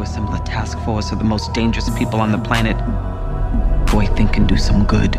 [0.00, 2.76] to assemble a task force of the most dangerous people on the planet
[3.90, 5.12] who I think can do some good.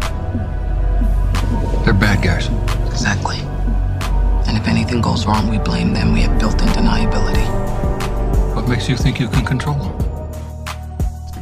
[1.84, 2.48] They're bad guys.
[2.92, 3.38] Exactly.
[4.48, 6.14] And if anything goes wrong, we blame them.
[6.14, 7.46] We have built in deniability.
[8.56, 9.92] What makes you think you can control them?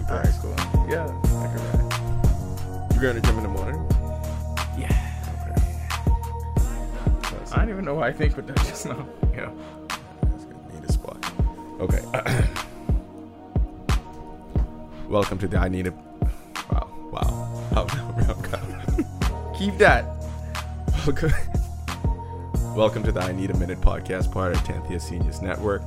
[0.09, 0.55] Alright, cool.
[0.90, 2.94] Yeah, I can ride.
[2.94, 3.85] You're going to gym in the morning?
[4.77, 4.91] Yeah.
[7.21, 9.08] That's, I don't even know why I think, but that's just now.
[9.31, 9.58] You know.
[10.23, 11.31] that's gonna need a spot.
[11.80, 12.45] Okay.
[15.09, 15.91] Welcome to the I Need a.
[16.72, 17.66] Wow, wow.
[17.73, 17.88] How
[19.58, 20.05] Keep that.
[21.04, 21.31] Welcome.
[22.76, 25.81] Welcome to the I Need a Minute podcast, part of Tenth Year Seniors Network.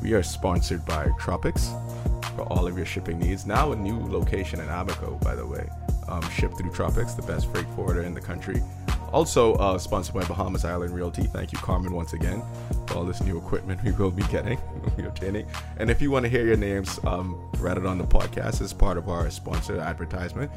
[0.00, 1.70] We are sponsored by Tropics
[2.36, 3.46] for all of your shipping needs.
[3.46, 5.68] Now a new location in Abaco, by the way.
[6.06, 8.62] Um, shipped through Tropics, the best freight forwarder in the country.
[9.12, 11.22] Also uh, sponsored by Bahamas Island Realty.
[11.22, 12.42] Thank you, Carmen, once again
[12.86, 14.58] for all this new equipment we will be getting,
[14.96, 15.46] we obtaining.
[15.78, 18.72] And if you want to hear your names um, read it on the podcast as
[18.72, 20.50] part of our sponsored advertisement,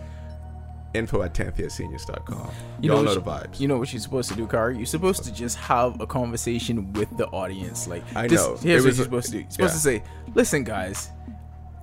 [0.94, 2.52] info at 10thyearseniors.com.
[2.82, 3.60] You Y'all know, know, the vibes.
[3.62, 4.76] You know what you're supposed to do, Kari?
[4.76, 7.88] You're supposed to just have a conversation with the audience.
[7.88, 8.58] Like, I this- know.
[8.58, 9.38] Here's It what you're supposed to do.
[9.40, 10.00] You're supposed yeah.
[10.00, 10.04] to say,
[10.36, 11.10] "Listen, guys,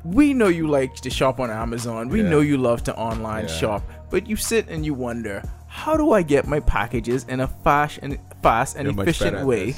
[0.05, 2.09] we know you like to shop on Amazon.
[2.11, 2.29] We Yeah.
[2.29, 3.55] know you love to online Yeah.
[3.57, 5.43] shop, but you sit and you wonder,
[5.79, 9.75] how do I get my packages in a fast and fast and You're efficient way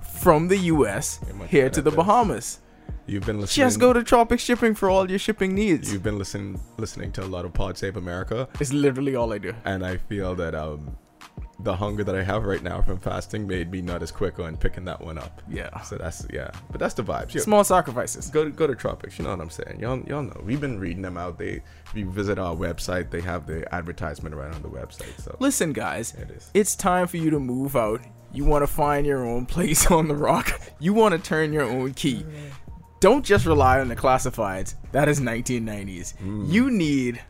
[0.00, 1.20] from the U.S.
[1.48, 1.96] Here to the this.
[1.96, 2.60] Bahamas?
[3.06, 3.66] You've been listening.
[3.66, 5.92] Just go to Tropic Shipping for all your shipping needs.
[5.92, 9.38] You've been listening listening to a lot of Pod Save America, It's literally all I
[9.38, 9.52] do.
[9.64, 10.96] and I feel that um,
[11.60, 14.56] the hunger that I have right now from fasting made me not as quick on
[14.56, 15.40] picking that one up.
[15.48, 15.80] Yeah.
[15.82, 17.32] So that's yeah, but that's the vibes.
[17.34, 18.28] Yo, Small sacrifices.
[18.30, 19.18] go to go to Tropics.
[19.18, 19.78] You know what I'm saying?
[19.80, 20.40] Y'all y'all know.
[20.44, 21.38] We've been reading them out.
[21.38, 25.20] They if you visit our website, they have the advertisement right on the website.
[25.22, 26.50] So Listen, guys, It is.
[26.54, 28.00] it's time for you to move out.
[28.32, 30.60] You want to find your own place on the rock.
[30.80, 32.26] You want to turn your own key.
[32.98, 34.74] Don't just rely on the classifieds.
[34.92, 36.16] That is 1990s.
[36.18, 36.50] Mm.
[36.50, 37.20] You need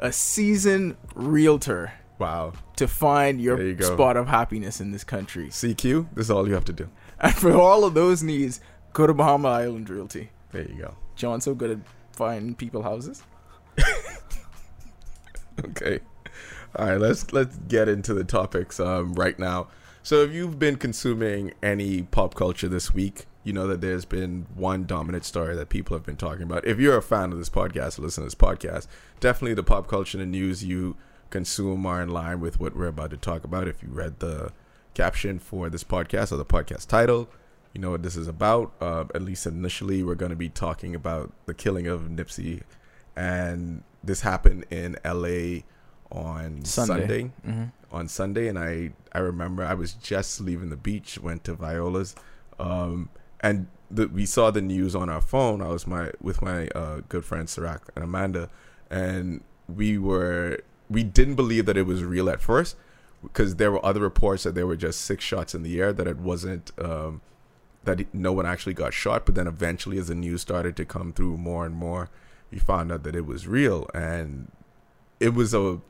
[0.00, 5.48] a seasoned realtor wow, to find your you spot of happiness in this country.
[5.48, 6.08] CQ.
[6.14, 6.88] This is all you have to do.
[7.20, 8.60] And for all of those needs,
[8.92, 10.30] go to Bahama Island Realty.
[10.52, 10.94] There you go.
[11.16, 11.78] John's so good at
[12.12, 13.22] finding people houses.
[15.64, 16.00] Okay.
[16.76, 19.68] All right, let's let's get into the topics um, right now.
[20.02, 24.46] So, if you've been consuming any pop culture this week, you know that there's been
[24.54, 26.66] one dominant story that people have been talking about.
[26.66, 28.86] If you're a fan of this podcast, listen to this podcast,
[29.20, 30.96] definitely the pop culture and news you
[31.30, 33.68] consume are in line with what we're about to talk about.
[33.68, 34.52] If you read the
[34.94, 37.28] caption for this podcast or the podcast title,
[37.72, 38.72] you know what this is about.
[38.80, 42.62] Uh, at least initially, we're going to be talking about the killing of Nipsey,
[43.16, 45.64] and this happened in L.A.
[46.10, 47.00] on Sunday.
[47.00, 47.22] Sunday.
[47.46, 47.64] Mm-hmm.
[47.90, 52.14] On Sunday, and I I remember I was just leaving the beach, went to Viola's,
[52.58, 53.10] um,
[53.40, 55.62] and the, we saw the news on our phone.
[55.62, 58.50] I was my with my uh, good friends Sirac and Amanda,
[58.90, 60.60] and we were
[60.90, 62.76] we didn't believe that it was real at first
[63.22, 66.06] because there were other reports that there were just six shots in the air that
[66.06, 67.20] it wasn't um,
[67.84, 71.12] that no one actually got shot but then eventually as the news started to come
[71.12, 72.08] through more and more
[72.50, 73.88] we found out that it was real.
[73.94, 74.50] And
[75.20, 75.80] it was a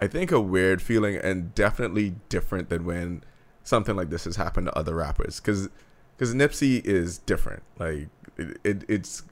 [0.00, 3.22] i think a weird feeling and definitely different than when
[3.62, 5.68] something like this has happened to other rappers because
[6.16, 7.62] because nipsey is different.
[7.78, 9.22] Like it, it it's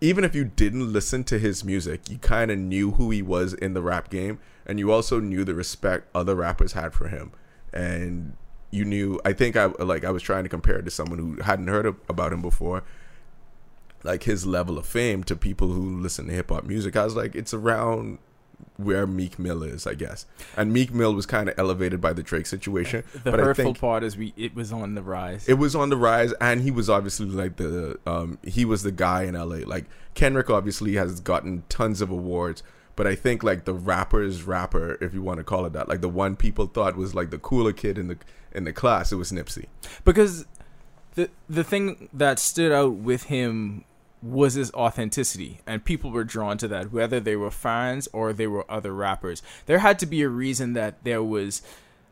[0.00, 3.54] even if you didn't listen to his music, you kind of knew who he was
[3.54, 7.32] in the rap game, and you also knew the respect other rappers had for him,
[7.72, 8.36] and
[8.70, 9.20] you knew.
[9.24, 11.86] I think I like I was trying to compare it to someone who hadn't heard
[11.86, 12.84] of, about him before,
[14.04, 16.96] like his level of fame to people who listen to hip hop music.
[16.96, 18.18] I was like, it's around
[18.76, 20.24] where Meek Mill is, I guess,
[20.56, 23.74] and Meek Mill was kind of elevated by the Drake situation, The but I hurtful
[23.74, 25.48] part is we it was on the rise.
[25.48, 28.92] it was on the rise and he was obviously like the um he was the
[28.92, 32.62] guy in LA like Kendrick obviously has gotten tons of awards
[32.96, 36.00] but I think like the rapper's rapper if you want to call it that like
[36.00, 38.18] the one people thought was like the cooler kid in the
[38.52, 39.66] in the class it was Nipsey.
[40.04, 40.46] Because
[41.14, 43.84] the the thing that stood out with him
[44.22, 48.46] was his authenticity and people were drawn to that whether they were fans or they
[48.46, 51.62] were other rappers there had to be a reason that there was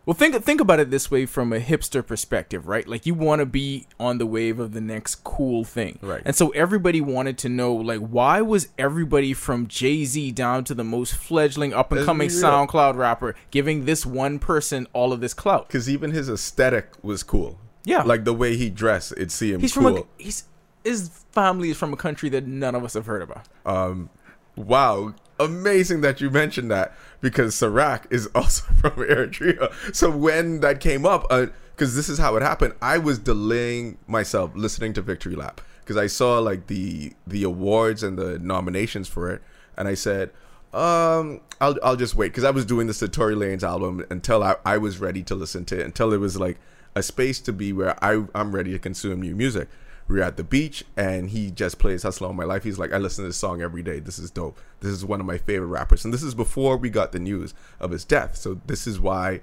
[0.04, 3.40] well think think about it this way from a hipster perspective right like you want
[3.40, 6.22] to be on the wave of the next cool thing Right.
[6.24, 10.84] and so everybody wanted to know like why was everybody from Jay-Z down to the
[10.84, 12.52] most fledgling up and coming Let's be real.
[12.68, 17.24] SoundCloud rapper giving this one person all of this clout because even his aesthetic was
[17.24, 18.02] cool Yeah.
[18.04, 20.44] like the way he dressed it seemed He's cool from a he's
[20.86, 23.46] his family is from a country that none of us have heard about.
[23.66, 24.08] Um,
[24.54, 29.72] wow, amazing that you mentioned that because Sirac is also from Eritrea.
[29.94, 34.52] So when that came up, because this is how it happened, I was delaying myself
[34.54, 39.30] listening to Victory Lap because I saw like the the awards and the nominations for
[39.30, 39.42] it,
[39.76, 40.30] and I said,
[40.72, 44.42] um, I'll I'll just wait because I was doing this to Tory Lanez album until
[44.42, 46.58] I, I was ready to listen to it until it was like
[46.94, 49.68] a space to be where I I'm ready to consume new music.
[50.08, 52.62] We were at the beach and he just plays Hustle on My Life.
[52.64, 53.98] He's like, I listen to this song every day.
[53.98, 54.58] This is dope.
[54.80, 56.04] This is one of my favorite rappers.
[56.04, 58.36] And this is before we got the news of his death.
[58.36, 59.40] So this is why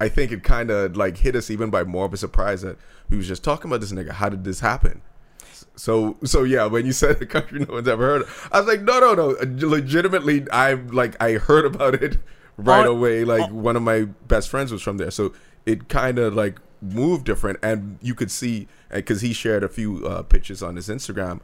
[0.00, 2.76] I think it kind of like hit us even by more of a surprise that
[3.10, 4.10] we was just talking about this nigga.
[4.12, 5.02] How did this happen?
[5.76, 8.68] So so yeah, when you said the country no one's ever heard, of, I was
[8.68, 9.36] like, no no no,
[9.68, 12.18] legitimately, I'm like I heard about it
[12.56, 13.24] right On- away.
[13.24, 15.32] Like on- one of my best friends was from there, so
[15.66, 16.58] it kind of like
[16.92, 20.88] moved different, and you could see because he shared a few uh, pictures on his
[20.88, 21.40] Instagram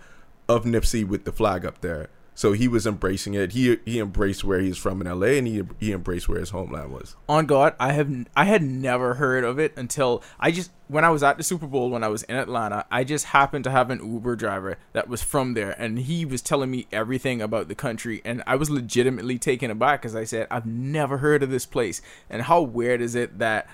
[0.49, 2.09] of Nipsey with the flag up there.
[2.41, 3.53] So he was embracing it.
[3.53, 6.91] He he embraced where he's from in LA, and he he embraced where his homeland
[6.91, 7.15] was.
[7.29, 11.11] on God, I have I had never heard of it until I just when I
[11.11, 13.91] was at the Super Bowl when I was in Atlanta, I just happened to have
[13.91, 17.75] an Uber driver that was from there, and he was telling me everything about the
[17.75, 21.67] country, and I was legitimately taken aback because I said I've never heard of this
[21.67, 22.01] place,
[22.31, 23.69] and how weird is it that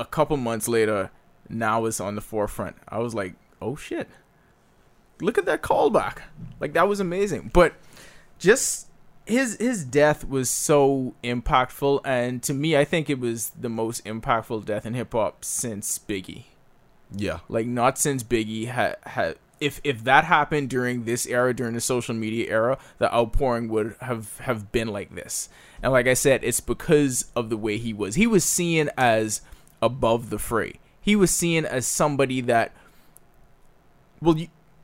[0.00, 1.10] a couple months later
[1.48, 2.76] now it's on the forefront.
[2.88, 4.08] I was like, oh shit,
[5.20, 6.18] look at that callback,
[6.58, 7.74] like that was amazing, but
[8.38, 8.88] just
[9.26, 14.04] his his death was so impactful and to me I think it was the most
[14.04, 16.44] impactful death in hip hop since Biggie.
[17.12, 21.74] Yeah, Like not since Biggie had had if if that happened during this era during
[21.74, 25.48] the social media era, the outpouring would have have been like this.
[25.82, 28.14] And like I said, it's because of the way he was.
[28.14, 29.42] He was seen as
[29.82, 30.74] above the fray.
[31.00, 32.72] He was seen as somebody that
[34.20, 34.36] well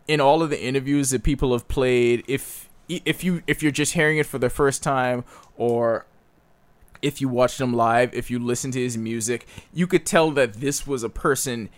[0.08, 3.94] in all of the interviews that people have played if if you if you're just
[3.94, 5.24] hearing it for the first time
[5.56, 6.06] or
[7.02, 10.54] if you watched him live if you listen to his music you could tell that
[10.54, 11.68] this was a person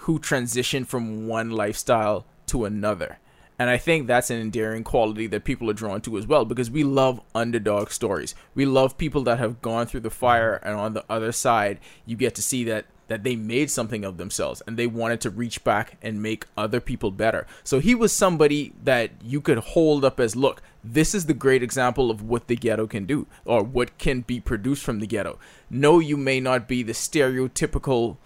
[0.00, 3.18] who transitioned from one lifestyle to another
[3.58, 6.70] and i think that's an endearing quality that people are drawn to as well because
[6.70, 10.94] we love underdog stories we love people that have gone through the fire and on
[10.94, 14.78] the other side you get to see that that they made something of themselves and
[14.78, 17.46] they wanted to reach back and make other people better.
[17.62, 21.62] So he was somebody that you could hold up as look, this is the great
[21.62, 25.38] example of what the ghetto can do or what can be produced from the ghetto.
[25.68, 28.16] No, you may not be the stereotypical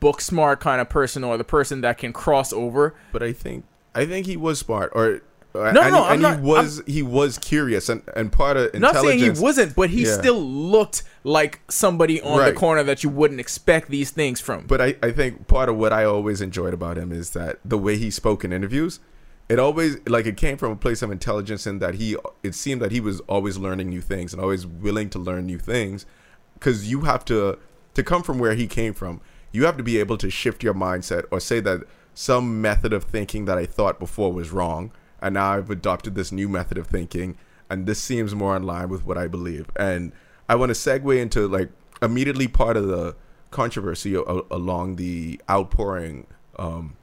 [0.00, 2.94] book smart kind of person or the person that can cross over.
[3.12, 5.22] but I think I think he was smart, or
[5.54, 8.74] no, no, and, I'm and not- he was he was curious, and and part of
[8.74, 10.12] Not saying he wasn't, but he Yeah.
[10.18, 12.50] still looked like somebody on Right.
[12.54, 14.66] the corner that you wouldn't expect these things from.
[14.66, 17.78] But I, I think part of what I always enjoyed about him is that the
[17.78, 19.00] way he spoke in interviews,
[19.48, 22.80] it always like it came from a place of intelligence in that he it seemed
[22.82, 26.04] that he was always learning new things and always willing to learn new things
[26.54, 27.58] because you have to
[27.94, 29.20] to come from where he came from
[29.50, 31.80] you have to be able to shift your mindset or say that
[32.18, 34.90] some method of thinking that I thought before was wrong
[35.22, 37.38] and now I've adopted this new method of thinking
[37.70, 40.10] and this seems more in line with what I believe and
[40.48, 41.70] I want to segue into like
[42.02, 43.14] immediately part of the
[43.52, 46.26] controversy a- along the outpouring
[46.58, 46.96] um,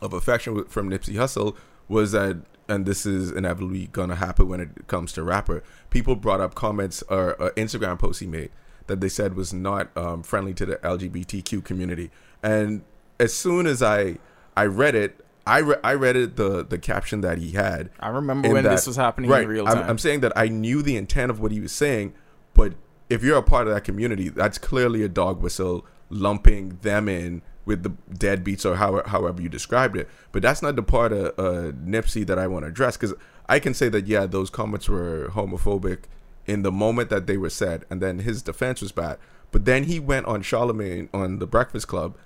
[0.00, 1.54] of affection from Nipsey Hussle
[1.86, 5.62] was that, and this is inevitably gonna happen when it comes to rapper.
[5.90, 8.50] People brought up comments or uh, Instagram posts he made
[8.86, 12.10] that they said was not um, friendly to the LGBTQ community,
[12.42, 12.84] and
[13.20, 14.16] as soon as I
[14.56, 17.90] I read it, I re- I read it the the caption that he had.
[18.00, 20.48] I remember when that- this was happening right, in real I'm- I'm saying that I
[20.48, 22.14] knew the intent of what he was saying,
[22.54, 22.74] but
[23.08, 27.42] if you're a part of that community, that's clearly a dog whistle lumping them in
[27.64, 30.08] with the deadbeats or how, however you described it.
[30.32, 33.14] But that's not the part of uh, Nipsey that I want to address because
[33.48, 36.04] I can say that, yeah, those comments were homophobic
[36.46, 39.18] in the moment that they were said, and then his defense was bad.
[39.50, 42.16] But then he went on Charlemagne on the Breakfast Club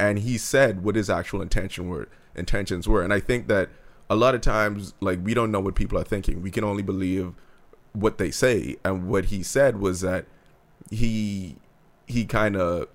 [0.00, 3.02] and he said what his actual intention were intentions were.
[3.02, 3.68] And I think that
[4.08, 6.40] a lot of times like we don't know what people are thinking.
[6.40, 7.34] We can only believe
[7.92, 8.76] what they say.
[8.82, 10.24] And what he said was that
[10.90, 11.56] he
[12.06, 12.88] he kind of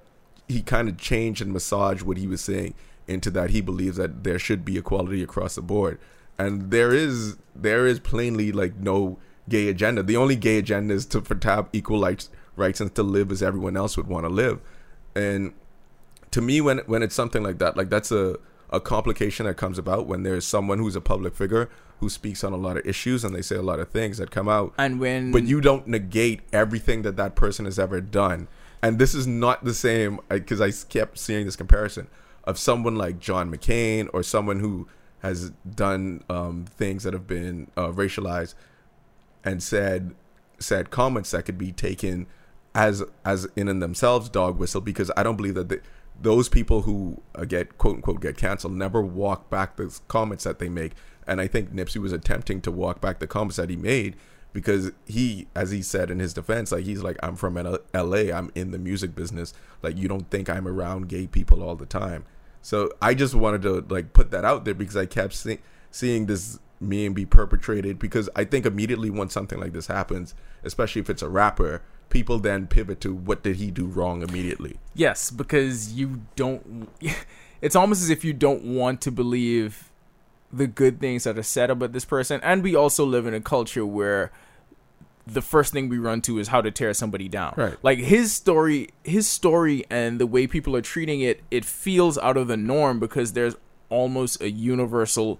[0.47, 2.73] he kind of changed and massaged what he was saying
[3.07, 5.99] into that he believes that there should be equality across the board.
[6.39, 10.01] And there is there is plainly like no gay agenda.
[10.01, 13.31] The only gay agenda is to for to have equal rights rights and to live
[13.31, 14.59] as everyone else would want to live.
[15.15, 15.53] And
[16.35, 18.37] to me when when it's something like that like that's a
[18.69, 21.69] a complication that comes about when there's someone who's a public figure
[22.01, 24.31] who speaks on a lot of issues and they say a lot of things that
[24.31, 24.73] come out.
[24.77, 28.49] And when but you don't negate everything that that person has ever done.
[28.81, 32.07] And this is not the same because i kept seeing this comparison
[32.43, 34.87] of someone like john mccain or someone who
[35.19, 38.55] has done um, things that have been uh, racialized
[39.45, 40.13] and said
[40.59, 42.27] said comments that could be taken
[42.75, 45.79] as as in and themselves dog whistle because I don't believe that they,
[46.21, 50.59] those people who uh, get quote unquote get canceled never walk back the comments that
[50.59, 50.93] they make.
[51.27, 54.15] And I think Nipsey was attempting to walk back the comments that he made
[54.53, 58.31] because he, as he said in his defense, like he's like, I'm from L.A.
[58.31, 59.53] I'm in the music business.
[59.81, 62.25] Like you don't think I'm around gay people all the time.
[62.61, 65.59] So I just wanted to like put that out there because I kept see-
[65.91, 71.01] seeing this meme be perpetrated because I think immediately when something like this happens, especially
[71.01, 74.77] if it's a rapper, people then pivot to what did he do wrong immediately.
[74.93, 76.89] Yes, because you don't.
[77.61, 79.89] It's almost as if you don't want to believe
[80.51, 82.39] the good things that are said about this person.
[82.43, 84.31] And we also live in a culture where
[85.25, 87.53] the first thing we run to is how to tear somebody down.
[87.57, 87.75] Right.
[87.81, 92.37] Like his story, his story, and the way people are treating it, it feels out
[92.37, 93.55] of the norm because there's
[93.89, 95.39] almost a universal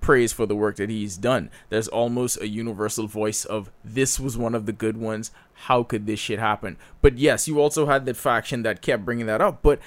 [0.00, 1.50] praise for the work that he's done.
[1.68, 5.30] There's almost a universal voice of this was one of the good ones.
[5.54, 6.76] How could this shit happen?
[7.02, 9.62] But yes, you also had that faction that kept bringing that up.
[9.62, 9.80] But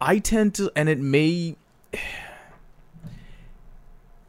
[0.00, 1.56] I tend to, and it may.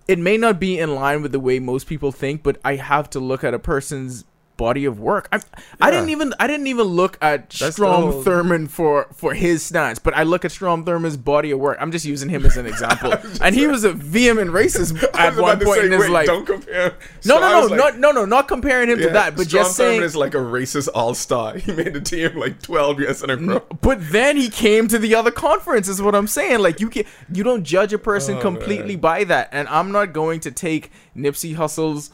[0.07, 3.09] It may not be in line with the way most people think, but I have
[3.11, 4.25] to look at a person's
[4.61, 5.27] body of work.
[5.31, 5.39] I,
[5.81, 9.63] I didn't even I didn't even look at That's Strom whole- Thurmond for for his
[9.63, 11.77] stance, but I look at Strom Thurmond's body of work.
[11.81, 15.59] I'm just using him as an example, and he was a vehement racist at one
[15.59, 16.27] point say, in his life.
[16.27, 16.93] Don't compare.
[17.25, 19.63] No, So no, no, like, not no, no, not comparing him to that, but Strom
[19.63, 20.01] just saying.
[20.01, 21.57] Thurmond is like a racist all star.
[21.57, 23.63] He made the team like twelve years in a row.
[23.81, 26.59] But then he came to the other conference, is what I'm saying.
[26.59, 29.01] Like you can you don't judge a person Oh, completely man.
[29.01, 29.49] by that.
[29.51, 32.11] And I'm not going to take Nipsey Hussle's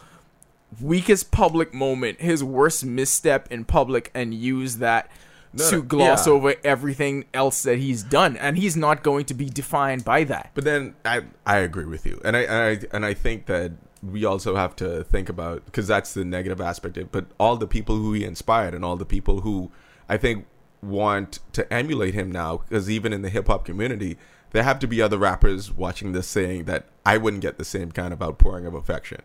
[0.82, 5.10] weakest public moment, his worst misstep in public, and use that
[5.54, 6.34] No, to gloss yeah.
[6.34, 8.38] over everything else that he's done.
[8.38, 10.52] And he's not going to be defined by that.
[10.54, 13.72] But then I I agree with you, and I and I, and I think that
[14.04, 17.12] we also have to think about because that's the negative aspect of it.
[17.12, 19.72] But all the people who he inspired, and all the people who
[20.08, 20.46] I think
[20.82, 24.18] want to emulate him now, because even in the hip hop community,
[24.52, 27.92] there have to be other rappers watching this saying that I wouldn't get the same
[27.92, 29.22] kind of outpouring of affection.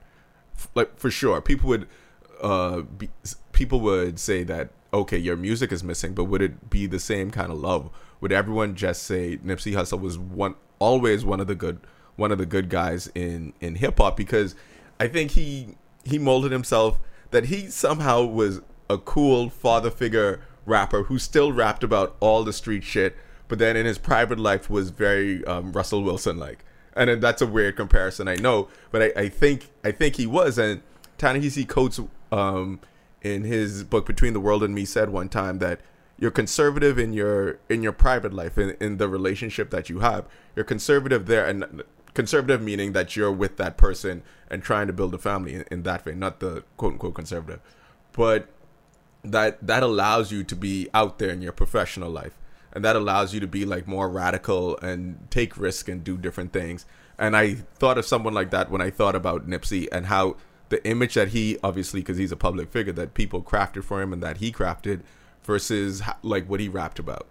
[0.75, 1.88] Like for sure, people would
[2.40, 3.11] uh be,
[3.52, 7.30] people would say that okay, your music is missing, but would it be the same
[7.30, 7.88] kind of love?
[8.21, 11.80] Would everyone just say Nipsey Hussle was one always one of the good
[12.16, 14.54] one of the good guys in in hip hop because
[15.00, 16.99] I think he he molded himself
[17.30, 22.52] that he somehow was a cool father figure rapper who still rapped about all the
[22.52, 23.16] street shit,
[23.49, 26.64] but then in his private life was very um, Russell Wilson like.
[26.94, 30.58] And that's a weird comparison, I know, but I, I think I think he was.
[30.58, 30.82] And
[31.18, 32.80] Ta-Nehisi Coates, um,
[33.22, 35.80] in his book Between the World and Me, said one time that
[36.18, 40.26] you're conservative in your in your private life, in, in the relationship that you have.
[40.54, 41.82] You're conservative there, and
[42.14, 45.82] conservative meaning that you're with that person and trying to build a family in, in
[45.84, 47.61] that way, not the quote unquote conservative.
[48.12, 48.49] But
[49.25, 52.38] that that allows you to be out there in your professional life
[52.73, 56.52] and that allows you to be like more radical and take risk and do different
[56.52, 56.87] things
[57.19, 60.37] and i thought of someone like that when i thought about nipsey and how
[60.69, 64.12] the image that he obviously because he's a public figure that people crafted for him
[64.12, 65.00] and that he crafted
[65.45, 67.26] versus like what he rapped about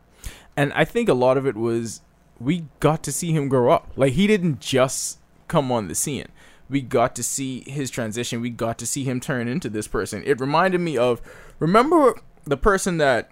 [0.58, 2.02] And I think a lot of it was
[2.40, 3.92] we got to see him grow up.
[3.96, 6.28] Like he didn't just come on the scene.
[6.70, 8.42] We got to see his transition.
[8.42, 10.24] We got to see him turn into this person.
[10.26, 11.22] It reminded me of
[11.60, 13.32] remember the person that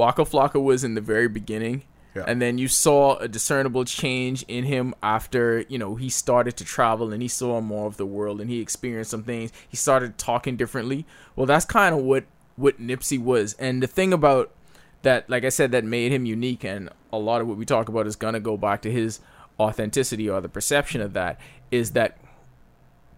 [0.00, 1.82] Waka Flocka was in the very beginning?
[2.14, 2.24] Yeah.
[2.26, 6.64] And then you saw a discernible change in him after, you know, he started to
[6.64, 9.52] travel and he saw more of the world and he experienced some things.
[9.68, 11.04] He started talking differently.
[11.36, 12.24] Well, that's kind of what
[12.56, 13.52] what Nipsey was.
[13.58, 14.50] And the thing about
[15.02, 17.90] that, like I said, that made him unique, and a lot of what we talk
[17.90, 19.20] about is gonna go back to his
[19.58, 21.38] authenticity or the perception of that,
[21.70, 22.18] is that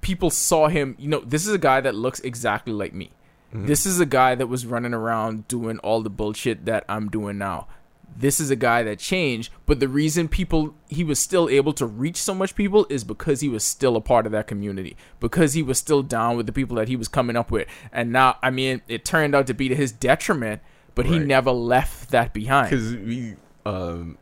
[0.01, 0.97] people saw him.
[0.99, 3.11] You know, this is a guy that looks exactly like me.
[3.53, 7.37] This is a guy that was running around doing all the bullshit that I'm doing
[7.39, 7.69] now.
[8.15, 11.87] This is a guy that changed, but the reason people he was still able to
[11.87, 14.97] reach so much people is because he was still a part of that community.
[15.21, 17.67] Because he was still down with the people that he was coming up with.
[17.93, 20.61] And now, I mean, it turned out to be to his detriment,
[20.95, 22.69] but he never left that behind.
[22.71, 24.19] because we um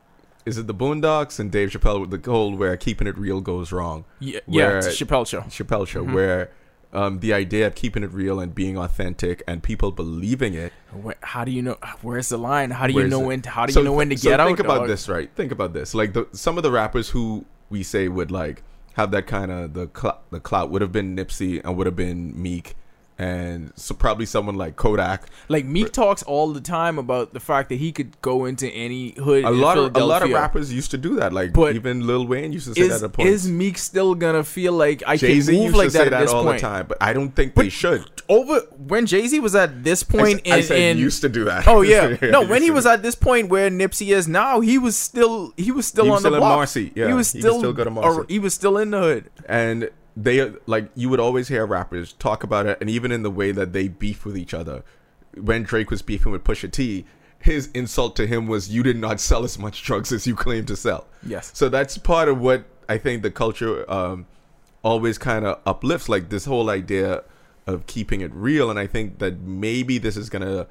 [0.46, 3.72] is it the boondocks and dave chappelle with the whole where keeping it real goes
[3.72, 5.40] wrong Yeah, yeah, where- it's a Chappelle show.
[5.42, 6.14] Chappelle show, Mm-hmm.
[6.14, 6.50] where
[6.92, 10.73] um, the idea of keeping it real and being authentic and people believing it.
[11.04, 11.76] Wh- How do you know?
[12.02, 12.70] Where's the line?
[12.73, 13.42] How do you know it- when?
[13.42, 14.47] To, how do So you know when to so get out?
[14.47, 14.88] Think about dog?
[14.88, 15.30] this, right?
[15.37, 15.94] Think about this.
[15.94, 18.62] Like the, some of the rappers who we say would like
[18.94, 21.94] have that kind of the cl- the clout would have been Nipsey and would have
[21.97, 22.75] been Meek
[23.20, 25.26] and so probably someone like Kodak.
[25.48, 29.12] Like Meek talks all the time about the fact that he could go into any
[29.12, 29.44] hood.
[29.44, 31.32] A lot of a lot of rappers used to do that.
[31.32, 33.30] Like But even Lil Wayne used to say Is that at points.
[33.30, 36.32] is Meek still gonna feel like I Jay can move like that at that this
[36.32, 36.60] all point?
[36.62, 38.04] the time, but I don't think they should.
[38.28, 41.28] Over when Jay Z was at this I, point I in, said in used to
[41.28, 41.68] do that.
[41.68, 42.46] Oh yeah, no.
[42.46, 45.86] When he was at this point where Nipsey is now, he was still he was
[45.86, 46.56] still He on was the still in block.
[46.56, 47.08] Marcy, yeah.
[47.08, 49.30] he was He could still still go to or- he was still in the hood.
[49.46, 49.90] and
[50.22, 53.52] they like you would always hear rappers talk about it, and even in the way
[53.52, 54.82] that they beef with each other.
[55.34, 57.04] When Drake was beefing with Pusha T,
[57.38, 60.66] his insult to him was, "You did not sell as much drugs as you claim
[60.66, 61.52] to sell." Yes.
[61.54, 64.26] So that's part of what I think the culture um,
[64.82, 67.22] always kind of uplifts, like this whole idea
[67.66, 68.70] of keeping it real.
[68.70, 70.66] And I think that maybe this is gonna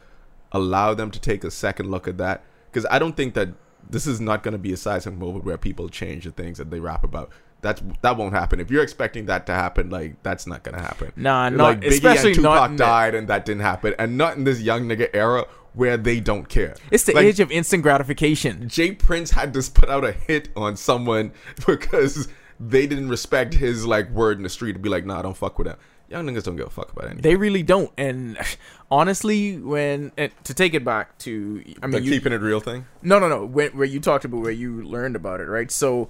[0.52, 3.50] allow them to take a second look at that, because I don't think that
[3.90, 6.70] this is not going to be a seismic moment where people change the things that
[6.70, 7.30] they rap about.
[7.62, 8.60] That's that won't happen.
[8.60, 11.12] If you're expecting that to happen, like that's not gonna happen.
[11.16, 14.44] Nah, not- like Biggie especially and Tupac died, and that didn't happen, and not in
[14.46, 16.76] this young nigga era where they don't care.
[16.92, 18.68] It's the Like, age of instant gratification.
[18.68, 18.92] J.
[18.94, 21.32] Prince had to put out a hit on someone
[21.68, 22.28] because
[22.60, 25.58] they didn't respect his like word in the street to be like, nah, don't fuck
[25.58, 25.78] with him.
[26.10, 27.22] Young niggas don't give a fuck about anything.
[27.22, 27.92] They really don't.
[27.98, 28.38] And
[28.92, 32.60] honestly, when and to take it back to, I the mean, you, keeping it real
[32.60, 32.86] thing.
[33.02, 33.46] No, no, no.
[33.46, 35.70] When, where you talked about where you learned about it, right?
[35.70, 36.10] So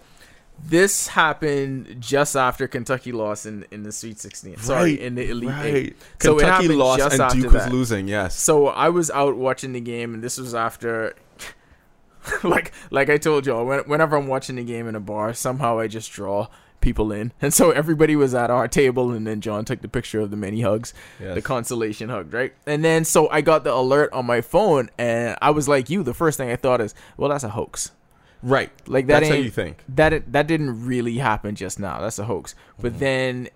[0.68, 4.58] this happened just after Kentucky lost in, in the Sweet 16.
[4.58, 5.66] Sorry, in the Elite right.
[5.76, 5.98] Eight.
[6.22, 7.72] So Kentucky lost just and Duke was that.
[7.72, 8.08] losing.
[8.08, 8.38] Yes.
[8.38, 11.16] So I was out watching the game, and this was after.
[12.44, 15.80] like like I told y'all, when, whenever I'm watching the game in a bar, somehow
[15.80, 16.48] I just draw
[16.82, 20.20] people in, and so everybody was at our table, and then John took the picture
[20.20, 21.36] of the many hugs, Yes.
[21.36, 22.54] the consolation hug, right?
[22.66, 26.04] And then so I got the alert on my phone, and I was like you.
[26.04, 27.92] The first thing I thought is, well, that's a hoax.
[28.42, 28.72] Right.
[28.88, 29.84] Like that That's how you think.
[29.90, 32.00] that that didn't really happen just now.
[32.02, 32.56] That's a hoax.
[32.80, 33.00] But Mm-hmm.
[33.00, 33.50] then,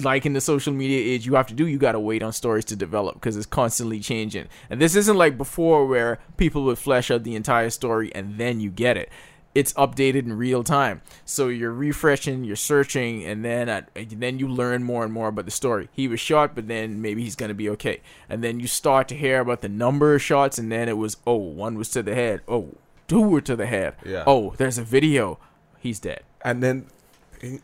[0.00, 1.66] like in the social media age, you have to do.
[1.66, 4.46] You got to wait on stories to develop because it's constantly changing.
[4.70, 8.60] And this isn't like before where people would flesh out the entire story and then
[8.60, 9.08] you get it.
[9.54, 11.00] It's updated in real time.
[11.24, 15.28] So you're refreshing, you're searching, and then at, and then you learn more and more
[15.28, 15.88] about the story.
[15.92, 18.02] He was shot, but then maybe he's gonna be okay.
[18.28, 21.16] And then you start to hear about the number of shots, and then it was
[21.26, 22.42] oh, one was to the head.
[22.46, 22.74] Oh,
[23.08, 23.96] two were to the head.
[24.04, 24.24] Yeah.
[24.26, 25.38] Oh, there's a video.
[25.80, 26.22] He's dead.
[26.44, 26.86] and then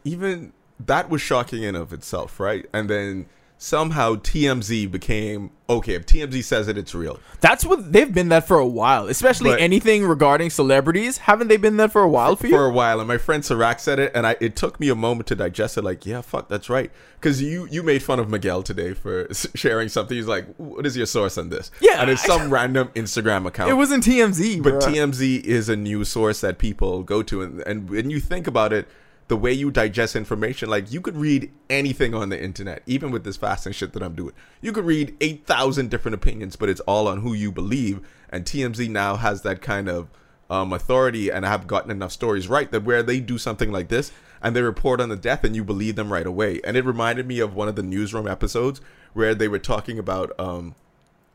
[0.04, 2.66] even that was shocking in of itself, right?
[2.72, 3.26] And then
[3.64, 5.94] somehow TMZ became okay.
[5.94, 7.18] If TMZ says it, it's real.
[7.40, 9.06] That's what they've been that for a while.
[9.08, 11.18] Especially But- anything regarding celebrities.
[11.18, 12.52] Haven't they been that for a while for you?
[12.52, 14.94] for a while, and my friend Sirac said it, and I it took me a
[14.94, 15.82] moment to digest it.
[15.84, 16.90] Like, yeah, fuck, that's right.
[17.18, 20.16] Because you you made fun of Miguel today for sharing something.
[20.16, 21.70] He's like, what is your source on this?
[21.80, 23.70] Yeah, and it's I- some random Instagram account.
[23.70, 24.94] it wasn't TMZ, but bruh.
[24.94, 28.72] TMZ is a news source that people go to, and and when you think about
[28.74, 28.86] it.
[29.28, 33.24] The way you digest information, like you could read anything on the internet, even with
[33.24, 34.34] this fasting shit that I'm doing.
[34.60, 38.00] You could read 8,000 different opinions, but it's all on who you believe.
[38.28, 40.08] And TMZ now has that kind of
[40.50, 43.88] um, authority and I have gotten enough stories right that where they do something like
[43.88, 46.60] this and they report on the death and you believe them right away.
[46.64, 48.80] And it reminded me of one of the newsroom episodes
[49.14, 50.74] where they were talking about um,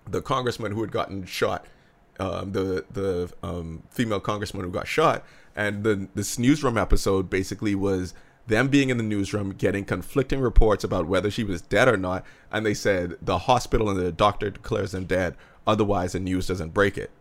[0.08, 1.66] the congressman who had gotten shot,
[2.20, 5.26] um, the the um, female congressman who got shot,
[5.60, 8.14] and the this newsroom episode basically was
[8.48, 12.26] them being in the newsroom getting conflicting reports about whether she was dead or not,
[12.50, 15.36] and they said the hospital and the doctor declares them dead,
[15.68, 17.12] otherwise the news doesn't break it.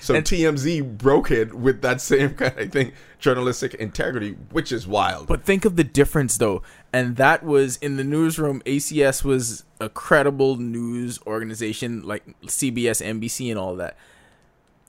[0.00, 4.86] So And- TMZ broke it with that same kind of thing, journalistic integrity, which is
[4.86, 5.26] wild.
[5.26, 6.62] But think of the difference, though.
[6.94, 8.62] And that was in the newsroom.
[8.64, 13.96] ACN was a credible news organization like CBS, NBC, and all that.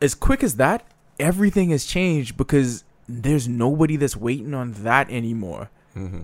[0.02, 0.86] As quick as that,
[1.20, 5.70] everything has changed because there's nobody that's waiting on that anymore.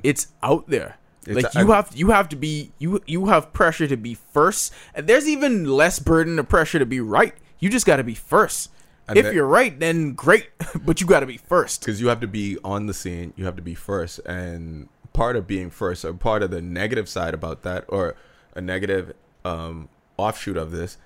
[0.04, 0.98] It's out there.
[1.28, 1.38] Mm-hmm.
[1.38, 4.15] It's like a- you have you have to be you you have pressure to be
[4.15, 7.36] first, and there's even less burden of pressure to be right.
[7.60, 8.72] You just got to be first.
[9.15, 10.50] If that- you're right, then great,
[10.86, 11.82] but you got to be first.
[11.82, 15.36] because you have to be on the scene you have to be first and part
[15.36, 18.15] of being first or part of the negative side about that or
[18.56, 19.13] a negative
[19.46, 20.98] um, offshoot of this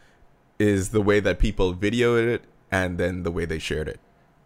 [0.59, 3.99] is the way that people videoed it and then the way they shared it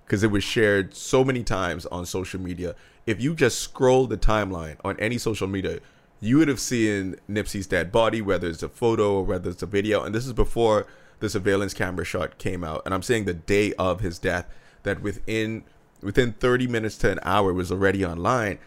[0.07, 2.73] because it was shared so many times on social media.
[3.05, 5.81] If you just scroll the timeline on any social media
[6.19, 9.67] you would have seen nipsey's dead body whether it's a photo or whether it's a
[9.67, 10.03] video.
[10.03, 10.87] And this is before
[11.19, 12.81] the surveillance camera shot came out.
[12.85, 14.47] And i'm saying the day of his death
[14.83, 15.63] that within
[16.01, 18.59] within 30 minutes to an hour was already online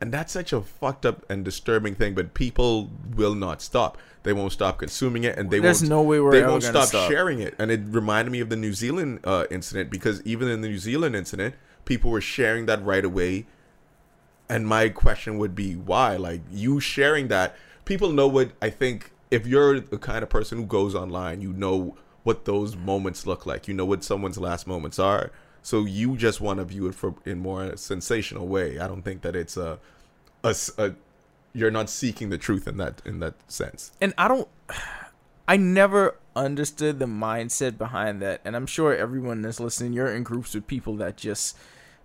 [0.00, 4.32] and that's such a fucked up and disturbing thing but people will not stop they
[4.32, 6.88] won't stop consuming it and they There's won't no way we're they ever won't stop,
[6.88, 7.10] stop.
[7.10, 10.60] sharing it and it reminded me of the new zealand uh, incident because even in
[10.60, 13.46] the new zealand incident people were sharing that right away
[14.48, 17.56] and my question would be why like you sharing that
[17.88, 19.12] people know what I think.
[19.30, 23.46] If you're the kind of person who goes online, you know what those moments look
[23.46, 23.66] like.
[23.66, 25.32] You know what someone's last moments are.
[25.68, 28.78] So you just want to view it for in more sensational way.
[28.78, 29.78] I don't think that it's a,
[30.42, 30.94] a,
[31.52, 33.92] you're not seeking the truth in that in that sense.
[34.00, 34.48] and I don't
[35.48, 40.22] I never understood the mindset behind that and I'm sure everyone that's listening you're in
[40.22, 41.54] groups with people that just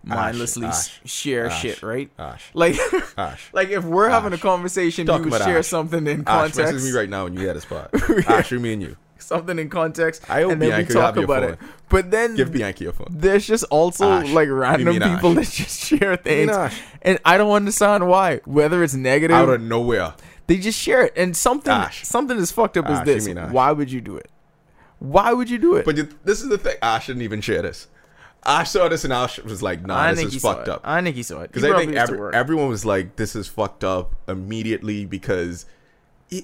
[0.04, 2.12] mindlessly s Ash, share Ash, shit, right?
[2.20, 2.76] Ash, Like
[3.18, 3.50] Ash.
[3.54, 5.68] like if we're having a conversation Talk you about share Ash.
[5.68, 7.92] something in Ash, context message me right now when you had a spot.
[8.28, 8.98] Ash, me and you.
[9.24, 11.60] Something in context I and then we talk about it.
[11.90, 13.08] But then Give Bianchi a phone.
[13.12, 14.30] there's just also ah, Ash.
[14.32, 15.10] like random Ash.
[15.10, 19.36] Ah, people that just share things ah, and I don't understand why whether it's negative
[19.36, 20.14] Out of nowhere.
[20.48, 22.04] They just share it, and something Ash.
[22.04, 23.28] something as fucked up as Ash, this.
[23.52, 24.30] Why would you do it?
[25.00, 25.86] Why would you do it?
[25.86, 26.76] But this is the thing.
[26.82, 27.88] Ash didn't even share this.
[28.46, 31.16] Ash saw this and Ash was like, "Nah, I this is fucked up." I think
[31.16, 35.06] he saw it Because I think every, everyone was like, "This is fucked up" immediately
[35.06, 35.66] because,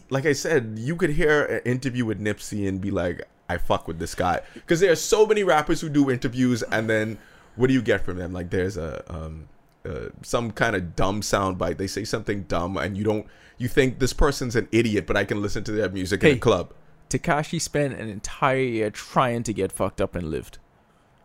[0.10, 3.88] like I said, you could hear an interview with Nipsey and be like, "I fuck
[3.88, 7.18] with this guy." Because there are so many rappers who do interviews, and then
[7.56, 8.32] what do you get from them?
[8.34, 9.48] Like, there's a um,
[9.86, 11.78] uh, some kind of dumb sound bite.
[11.78, 13.26] They say something dumb, and you don't.
[13.58, 16.40] You think this person's an idiot, but I can listen to their music in a
[16.40, 16.74] club.
[17.10, 20.60] Tekashi spent an entire year trying to get fucked up and lived.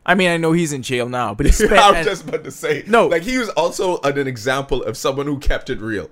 [0.06, 2.28] I mean, I know he's in jail now, but he spent I was an- just
[2.28, 3.06] about to say, No.
[3.06, 6.10] like he was also an, an example of someone who kept it real.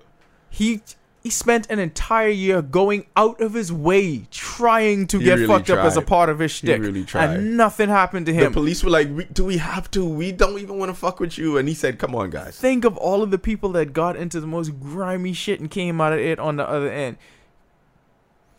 [0.50, 0.80] he
[1.22, 5.46] he spent an entire year going out of his way trying to He get really
[5.46, 7.30] fucked up as a part of his shtick, really tried.
[7.36, 8.44] and nothing happened to him.
[8.44, 10.04] The police were like, we, "Do we have to?
[10.04, 12.84] We don't even want to fuck with you." And he said, "Come on, guys." Think
[12.84, 16.12] of all of the people that got into the most grimy shit and came out
[16.12, 17.18] of it on the other end,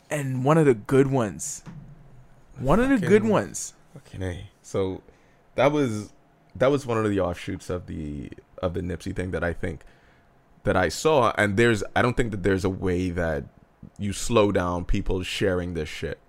[0.10, 1.64] and one of the good ones,
[2.58, 3.74] one of the good ones.
[3.94, 4.50] Fucking A.
[4.62, 5.02] So
[5.56, 6.14] that was
[6.56, 8.30] that was one of the offshoots of the
[8.62, 9.82] of the Nipsey thing that I think
[10.64, 11.34] that I saw.
[11.38, 13.46] And there's I don't think that there's a way that
[13.98, 16.20] you slow down people sharing this shit.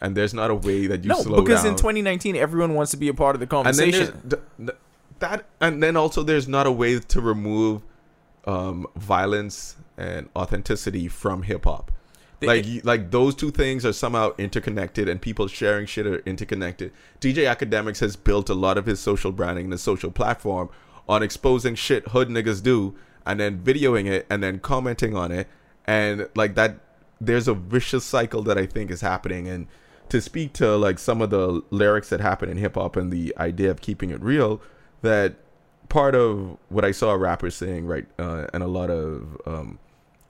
[0.00, 1.24] And there's not a way that you slow down.
[1.24, 1.72] no, slow because down.
[1.72, 4.28] in 2019, everyone wants to be a part of the and then conversation.
[4.28, 4.78] th- th-
[5.18, 7.82] that and then also there's not a way to remove
[8.46, 11.90] um violence and authenticity from hip hop
[12.40, 17.52] like like those two things are somehow interconnected and people sharing shit are interconnected DJ
[17.52, 20.68] Akademiks has built a lot of his social branding and his social platform
[21.08, 22.94] on exposing shit hood niggas do
[23.28, 25.46] and then videoing it and then commenting on it
[25.86, 26.80] and like that
[27.20, 29.68] there's a vicious cycle that i think is happening and
[30.08, 33.32] to speak to like some of the lyrics that happen in hip hop and the
[33.38, 34.60] idea of keeping it real
[35.02, 35.36] that
[35.88, 39.78] part of what I saw rappers saying, right, uh, and a lot of um,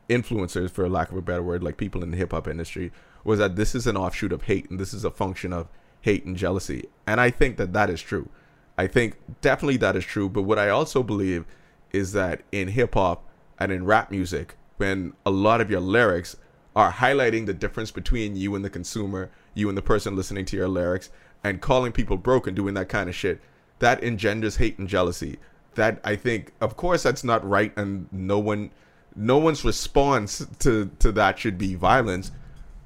[0.09, 2.93] influencers, for lack of a better word, like people in the hip hop industry,
[3.25, 5.69] was that this is an offshoot of hate and this is a function of
[6.01, 6.89] hate and jealousy.
[7.07, 8.29] And I think that that is true.
[8.77, 10.29] I think definitely that is true.
[10.29, 11.45] But what I also believe
[11.93, 13.25] is that in hip hop
[13.59, 16.37] and in rap music, when a lot of your lyrics
[16.77, 20.57] are highlighting the difference between you and the consumer, you and the person listening to
[20.57, 21.11] your lyrics,
[21.43, 23.41] and calling people broke and doing that kind of shit,
[23.81, 25.39] that engenders hate and jealousy.
[25.75, 28.71] That I think, of course, that's not right, and no one,
[29.15, 32.33] no one's response to to that should be violence.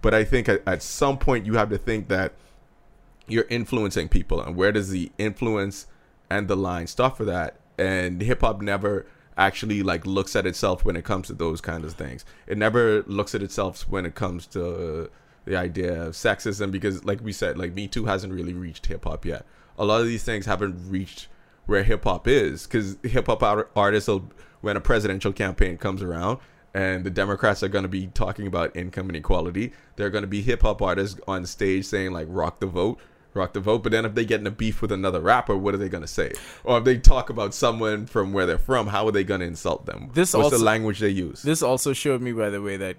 [0.00, 2.32] But I think at, at some point you have to think that
[3.28, 5.86] you're influencing people, and where does the influence
[6.28, 7.56] and the line stop for that?
[7.82, 11.84] And hip hop never actually like looks at itself when it comes to those kind
[11.84, 12.24] of things.
[12.46, 15.10] It never looks at itself when it comes to
[15.44, 19.04] the idea of sexism because, like we said, like Me Too hasn't really reached hip
[19.04, 19.44] hop yet.
[19.78, 21.26] A lot of these things haven't reached
[21.66, 26.02] where hip hop is because hip hop art- artists will, when a presidential campaign comes
[26.02, 26.38] around
[26.74, 30.42] and the Democrats are going to be talking about income inequality, they're going to be
[30.42, 33.00] hip hop artists on stage saying like "rock the vote."
[33.34, 35.72] Rock the vote, but then if they get in a beef with another rapper, what
[35.74, 36.32] are they gonna say?
[36.64, 39.86] Or if they talk about someone from where they're from, how are they gonna insult
[39.86, 40.10] them?
[40.12, 41.42] This What's the language they use?
[41.42, 42.96] This also showed me, by the way, that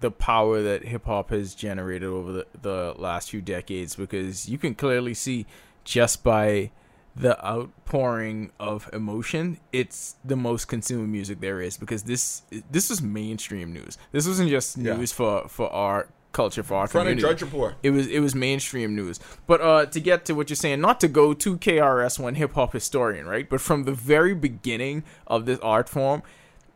[0.00, 4.58] the power that hip hop has generated over the, the last few decades, because you
[4.58, 5.46] can clearly see
[5.84, 6.70] just by
[7.14, 11.76] the outpouring of emotion, it's the most consumed music there is.
[11.76, 13.98] Because this this was mainstream news.
[14.12, 14.96] This wasn't just Yeah.
[14.96, 17.22] news for for our culture, for our Front community.
[17.22, 17.74] Drudge Report.
[17.82, 19.20] It was it was mainstream news.
[19.46, 22.52] But uh to get to what you're saying, not to go to KRS one hip
[22.54, 23.48] hop historian, right?
[23.48, 26.22] But from the very beginning of this art form,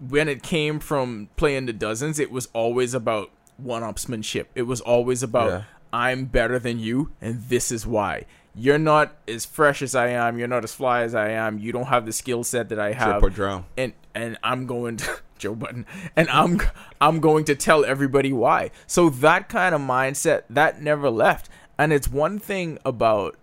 [0.01, 4.47] when it came from playing the dozens, it was always about one upsmanship.
[4.55, 5.63] It was always about Yeah.
[5.93, 8.25] I'm better than you and this is why.
[8.57, 11.73] You're not as fresh as I am, you're not as fly as I am, you
[11.73, 13.65] don't have the skill set that I have Trip or drown.
[13.77, 15.85] and and I'm going to Joe Budden
[16.17, 16.61] and I'm
[17.01, 18.71] I'm going to tell everybody why.
[18.87, 21.49] So that kind of mindset that never left.
[21.79, 23.37] And it's one thing about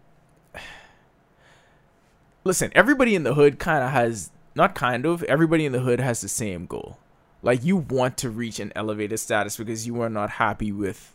[2.43, 5.99] Listen, everybody in the hood kind of has not kind of, everybody in the hood
[5.99, 6.97] has the same goal.
[7.43, 11.13] Like you want to reach an elevated status because you are not happy with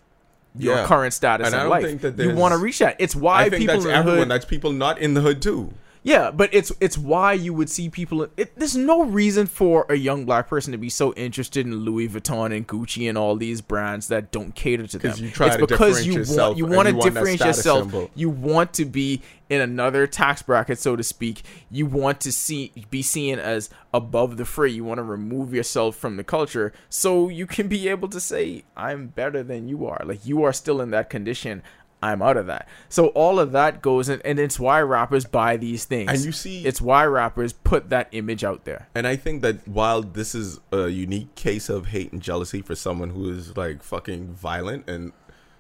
[0.57, 0.87] your Yeah.
[0.87, 2.19] current status And in life.
[2.19, 2.97] you want to reach that.
[2.99, 4.19] It's why I think people that's in the everyone.
[4.21, 4.29] hood.
[4.31, 5.73] That's people not in the hood too.
[6.07, 8.29] Yeah, but it's it's why you would see people.
[8.37, 12.09] It, there's no reason for a young black person to be so interested in Louis
[12.09, 15.19] Vuitton and Gucci and all these brands that don't cater to them.
[15.19, 17.83] you try it's to because you want you want to you differentiate status yourself.
[17.91, 18.11] symbol.
[18.15, 21.43] You want to be in another tax bracket, so to speak.
[21.73, 24.71] You want to see be seen as above the fray.
[24.71, 28.63] You want to remove yourself from the culture so you can be able to say,
[28.77, 31.65] "I'm better than you are." Like you are still in that condition.
[32.03, 32.69] I'm out of that.
[32.89, 36.11] So all of that goes in, and it's why rappers buy these things.
[36.11, 38.89] And you see- it's why rappers put that image out there.
[38.95, 42.75] And I think that while this is a unique case of hate and jealousy for
[42.75, 45.13] someone who is like fucking violent and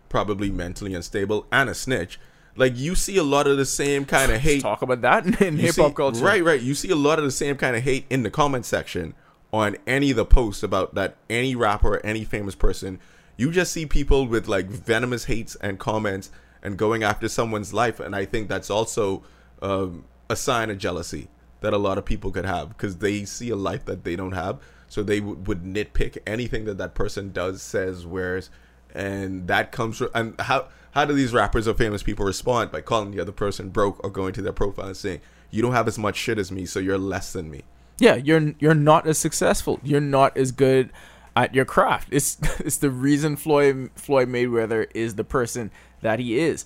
[0.09, 2.21] probably mentally unstable and a snitch,
[2.55, 4.63] like you see a lot of the same kind of hate.
[4.63, 6.61] Talk about that in hip hop culture, Right, right.
[6.61, 9.15] You see a lot of the same kind of hate in the comment section
[9.53, 12.99] on any of the posts about that any rapper or any famous person.
[13.37, 16.31] You just see people with like venomous hates and comments
[16.63, 19.23] and going after someone's life, and I think that's also
[19.63, 21.29] um, a sign of jealousy
[21.61, 24.33] that a lot of people could have because they see a life that they don't
[24.33, 28.51] have, so they w- would nitpick anything that that person does, says, wears,
[28.95, 30.09] and that comes from.
[30.15, 33.69] And how how do these rappers or famous people respond by calling the other person
[33.69, 35.21] broke or going to their profile and saying,
[35.51, 37.65] "You don't have as much shit as me, so you're less than me."
[37.99, 39.81] Yeah, you're you're not as successful.
[39.83, 40.91] You're not as good
[41.37, 42.09] at your craft.
[42.11, 45.71] It's it's the reason Floyd Floyd Mayweather is the person
[46.01, 46.65] that he is.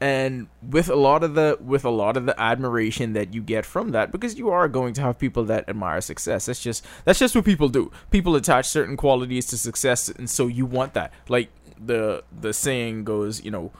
[0.00, 3.64] And with a lot of the with a lot of the admiration that you get
[3.64, 6.46] from that, because you are going to have people that admire success.
[6.46, 7.92] That's just that's just what people do.
[8.10, 11.12] People attach certain qualities to success, and so you want that.
[11.28, 11.50] Like
[11.84, 13.70] the the saying goes, you know,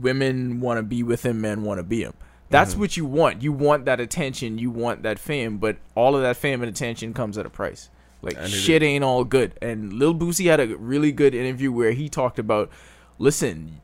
[0.00, 2.14] women want to be with him, men want to be him.
[2.48, 2.80] That's mm-hmm.
[2.80, 3.42] what you want.
[3.42, 4.58] You want that attention.
[4.58, 5.58] You want that fame.
[5.58, 7.88] But all of that fame and attention comes at a price.
[8.22, 9.58] Like shit ain't all good.
[9.60, 12.70] And Lil Boosie had a really good interview where he talked about,
[13.18, 13.80] listen,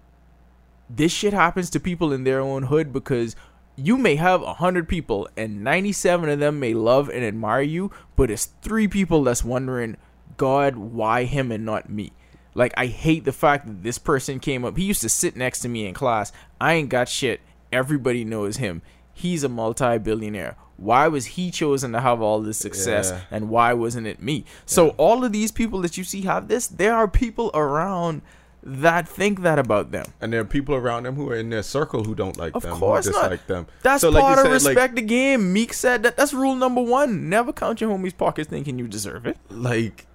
[0.89, 3.35] this shit happens to people in their own hood because
[3.75, 7.91] you may have a hundred people and 97 of them may love and admire you,
[8.17, 9.97] but it's three people that's wondering,
[10.37, 12.13] God, why him and not me?
[12.55, 14.77] Like I hate the fact that this person came up.
[14.77, 16.33] He used to sit next to me in class.
[16.61, 17.41] I ain't got shit.
[17.73, 18.83] Everybody knows him.
[19.13, 20.57] He's a multi-billionaire.
[20.79, 23.21] Why was he chosen to have all this success Yeah.
[23.31, 24.45] and why wasn't it me?
[24.65, 28.23] So all of these people that you see have this, there are people around
[28.63, 30.07] that think that about them.
[30.21, 32.63] And there are people around them who are in their circle who don't like Of
[32.63, 33.23] them, course who not.
[33.23, 33.67] dislike them.
[33.83, 35.53] That's So, like part of said, like- respect the game.
[35.53, 36.17] Meek said that.
[36.17, 37.29] That's rule number one.
[37.29, 39.37] Never count your homie's pockets thinking you deserve it.
[39.51, 40.07] like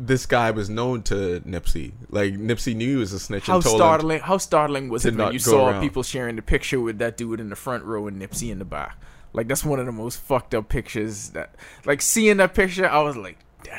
[0.00, 1.92] this guy was known to Nipsey.
[2.08, 4.20] Like Nipsey knew he was a snitch How and told him startling!
[4.20, 5.80] How startling was it when you saw around.
[5.82, 8.64] people sharing the picture with that dude in the front row and Nipsey in the
[8.64, 8.96] back?
[9.38, 11.28] Like that's one of the most fucked up pictures.
[11.30, 13.78] That like seeing that picture, I was like, damn.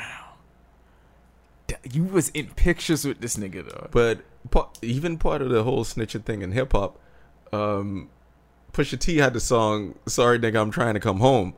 [1.66, 3.88] Da- You was in pictures with this nigga though.
[4.50, 6.98] But even part of the whole snitching thing in hip hop,
[7.52, 8.08] um,
[8.72, 11.52] Pusha T had the song "Sorry Nigga, I'm Trying to Come Home"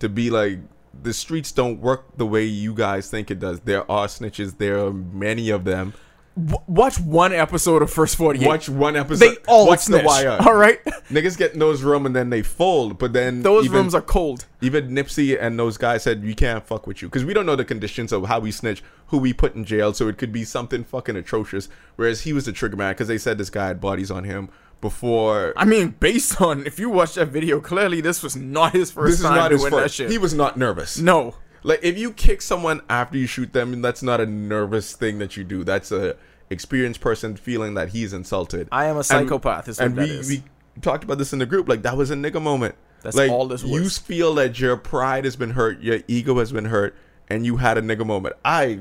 [0.00, 0.58] to be like
[1.00, 3.60] the streets don't work the way you guys think it does.
[3.60, 4.58] There are snitches.
[4.58, 5.94] There are many of them.
[6.36, 8.46] W- watch one episode of First Forty Eight.
[8.46, 9.24] Watch one episode.
[9.26, 10.02] They all watch snitch.
[10.02, 10.36] the wire.
[10.40, 12.98] All right, Niggas get in those room and then they fold.
[12.98, 14.44] But then those even- rooms are cold.
[14.60, 17.56] Even Nipsey and those guys said we can't fuck with you because we don't know
[17.56, 19.94] the conditions of how we snitch, who we put in jail.
[19.94, 21.68] So it could be something fucking atrocious.
[21.96, 24.50] Whereas he was the trigger man because they said this guy had bodies on him
[24.82, 25.52] before.
[25.56, 29.12] I mean, based on if you watch that video, clearly this was not his first
[29.12, 30.10] this is time not his doing that shit.
[30.10, 30.98] He was not nervous.
[30.98, 31.34] no,
[31.66, 35.36] Like if you kick someone after you shoot them, that's not a nervous thing that
[35.36, 35.64] you do.
[35.64, 36.16] That's a
[36.48, 38.68] experienced person feeling that he's insulted.
[38.70, 40.44] I am a And- psychopath, is and we we
[40.80, 41.68] talked about this in the group.
[41.68, 42.76] Like that was a nigga moment.
[43.02, 46.52] That's like, all this You feel that your pride has been hurt, your ego has
[46.52, 46.94] been hurt,
[47.28, 48.36] and you had a nigga moment.
[48.44, 48.80] I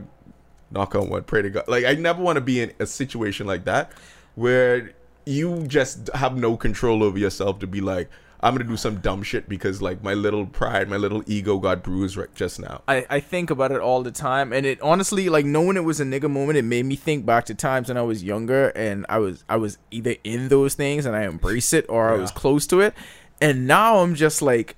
[0.70, 1.68] knock on wood, pray to God.
[1.68, 3.92] Like I never want to be in a situation like that
[4.36, 4.92] where
[5.26, 8.12] you just have no control over yourself to be like.
[8.42, 11.84] I'm gonna do some dumb shit because like my little pride, my little ego got
[11.84, 12.82] bruised right just now.
[12.88, 16.00] I, I think about it all the time and it honestly like knowing it was
[16.00, 19.06] a nigga moment it made me think back to times when I was younger and
[19.10, 22.32] I was I was either in those things and I embrace it or I was
[22.32, 22.94] close to it
[23.42, 24.76] and now I'm just like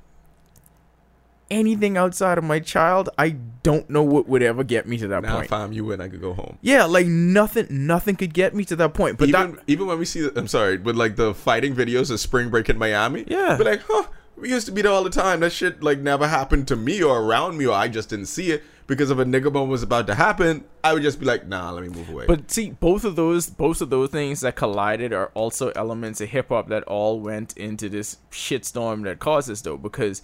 [1.50, 3.30] anything outside of my child I
[3.64, 6.02] don't know what would ever get me to that Now point if I'm you and
[6.02, 6.58] I could go home.
[6.62, 10.00] yeah like nothing nothing could get me to that point but even that even when
[10.00, 13.58] we see, I'm sorry, with like the fighting videos of spring break in Miami, Yeah.
[13.58, 14.06] we're like, huh,
[14.36, 15.40] we used to be there all the time.
[15.40, 18.52] That shit like never happened to me or around me, or I just didn't see
[18.52, 21.48] it because if a nigga moment was about to happen, I would just be like,
[21.48, 22.26] nah, let me move away.
[22.28, 26.30] But see, both of those, both of those things that collided are also elements of
[26.30, 30.22] hip hop that all went into this shitstorm that caused this, though, because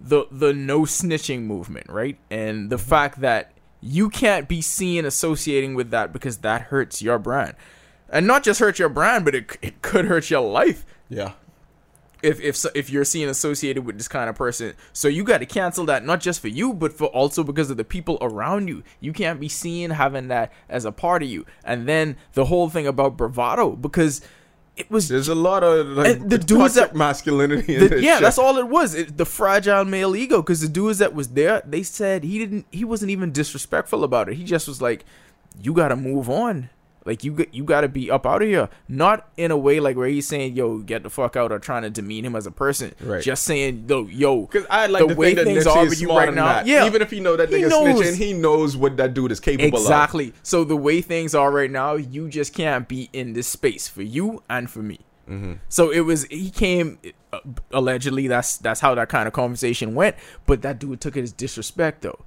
[0.00, 2.88] the the no snitching movement, right, and the mm-hmm.
[2.88, 7.54] fact that you can't be seen associating with that because that hurts your brand.
[8.08, 11.32] And not just hurt your brand, but it, it could hurt your life Yeah.
[12.22, 14.72] if if so- if you're seen associated with this kind of person.
[14.94, 17.76] So you got to cancel that not just for you, but for also because of
[17.76, 18.82] the people around you.
[19.00, 21.44] You can't be seen having that as a part of you.
[21.62, 24.22] And then the whole thing about bravado because
[24.76, 28.14] it was There's a lot of like the dudes that- masculinity in the- this yeah,
[28.14, 28.22] shit.
[28.22, 28.94] that's all it was.
[28.94, 30.42] It, the fragile male ego.
[30.42, 32.66] Because the dudes that was there, they said he didn't.
[32.72, 34.34] He wasn't even disrespectful about it.
[34.34, 35.04] He just was like,
[35.62, 36.70] "You got to move on.
[37.04, 39.78] Like you, got- you got to be up out of here." Not in a way
[39.80, 42.46] like where he's saying, "Yo, get the fuck out," or trying to demean him as
[42.46, 42.94] a person.
[43.00, 43.22] Right.
[43.22, 46.08] Just saying, "Yo, yo." Because I like the way that things Nipsey are with you
[46.16, 46.62] right now.
[46.64, 48.00] Yeah, Even if he know that He nigga knows.
[48.00, 49.82] snitching, he knows what that dude is capable of.
[49.84, 50.32] Exactly.
[50.42, 54.02] So the way things are right now, you just can't be in this space for
[54.02, 55.00] you and for me.
[55.68, 56.98] So it was he came
[57.32, 57.40] uh,
[57.72, 58.28] allegedly.
[58.28, 60.16] That's that's how that kind of conversation went.
[60.46, 62.24] But that dude took it as disrespect though.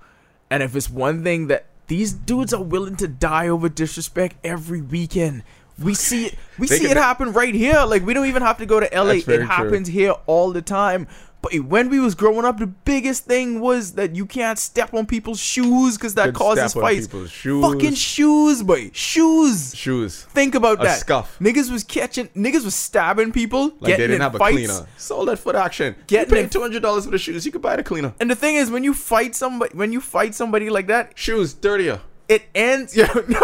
[0.50, 4.82] And if it's one thing that these dudes are willing to die over disrespect every
[4.82, 5.44] weekend.
[5.80, 6.36] We see it.
[6.58, 7.84] We They see can- it happen right here.
[7.86, 9.12] Like we don't even have to go to LA.
[9.18, 9.40] It true.
[9.42, 11.08] happens here all the time.
[11.42, 15.06] But when we was growing up, the biggest thing was that you can't step on
[15.06, 17.08] people's shoes because that Could causes step on fights.
[17.08, 17.64] people's shoes.
[17.64, 18.90] Fucking shoes, boy.
[18.92, 19.76] Shoes.
[19.76, 20.24] Shoes.
[20.24, 21.00] Think about A that.
[21.00, 21.38] scuff.
[21.40, 22.28] Niggas was catching.
[22.30, 23.66] Niggas was stabbing people.
[23.80, 24.88] Like getting they didn't have a cleaner.
[24.98, 25.96] Sold that foot action.
[26.08, 27.46] Getting you paid two hundred dollars for the shoes.
[27.46, 28.14] You could buy the cleaner.
[28.20, 31.54] And the thing is, when you fight somebody, when you fight somebody like that, Shoes
[31.54, 32.02] dirtier.
[32.28, 32.96] it ends.
[32.98, 33.40] Yeah, no,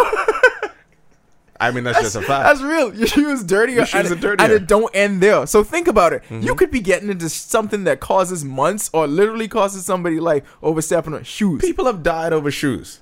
[1.63, 2.45] I mean that's, just a fact.
[2.47, 2.93] That's real.
[2.97, 4.45] Your shoes dirtier, Your shoes and, are dirtier.
[4.45, 5.47] and it don't end there.
[5.47, 6.23] So think about it.
[6.23, 6.41] Mm-hmm.
[6.41, 11.13] You could be getting into something that causes months, or literally causes somebody like overstepping
[11.13, 11.61] on shoes.
[11.61, 13.01] People have died over shoes.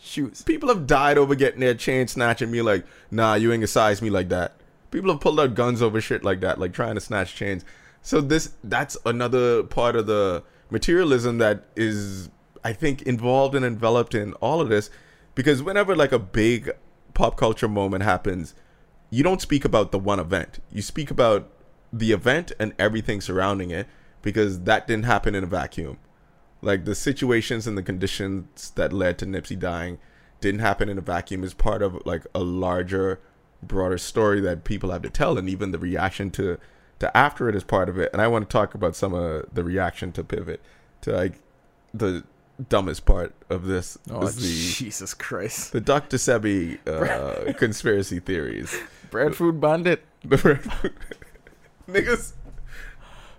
[0.00, 0.42] shoes.
[0.42, 4.00] People have died over getting their chain snatching me like, nah, you ain't gonna size
[4.00, 4.56] me like that.
[4.90, 7.64] People have pulled out guns over shit like that, like trying to snatch chains.
[8.02, 12.28] So this that's another part of the materialism that is
[12.64, 14.90] I think involved and enveloped in all of this.
[15.34, 16.72] Because whenever like a big
[17.14, 18.54] pop culture moment happens,
[19.10, 20.60] you don't speak about the one event.
[20.70, 21.50] You speak about
[21.92, 23.86] the event and everything surrounding it
[24.22, 25.98] because that didn't happen in a vacuum.
[26.62, 29.98] Like the situations and the conditions that led to Nipsey dying
[30.40, 33.20] didn't happen in a vacuum is part of like a larger,
[33.62, 36.58] broader story that people have to tell, and even the reaction to
[36.98, 38.10] to after it is part of it.
[38.12, 40.60] And I want to talk about some of the reaction to Pivot
[41.02, 41.34] to like
[41.92, 42.24] the
[42.68, 45.72] dumbest part of this Oh is the Jesus Christ!
[45.72, 46.16] the Dr.
[46.16, 48.76] Sebi uh, conspiracy theories.
[49.10, 50.04] Breadfruit bandit.
[50.28, 52.32] The niggas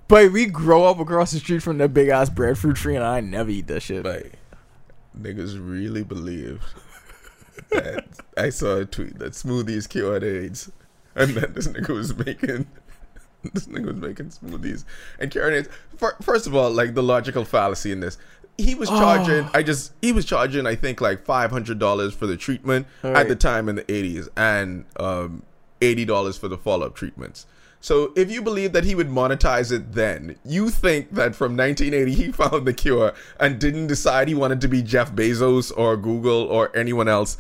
[0.08, 3.22] But we grow up across the street from that big ass breadfruit tree, and I
[3.22, 4.06] never eat that shit.
[4.06, 4.34] like
[5.18, 6.64] niggas really believed
[7.72, 8.06] that
[8.38, 10.72] I saw a tweet that smoothies cured AIDS,
[11.16, 12.68] and that this nigga was making
[13.54, 14.84] this nigga was making smoothies
[15.20, 15.70] and curing AIDS.
[16.22, 18.18] First of all, like the logical fallacy in this.
[18.58, 19.50] He was charging.
[19.54, 20.68] I just he was charging.
[20.68, 24.30] I think like five hundred dollars for the treatment at the time in the eighties,
[24.38, 25.44] and um,
[25.82, 27.48] eighty dollars for the follow up treatments.
[27.84, 32.14] So if you believe that he would monetize it then, you think that from 1980
[32.14, 36.44] he found the cure and didn't decide he wanted to be Jeff Bezos or Google
[36.44, 37.38] or anyone else.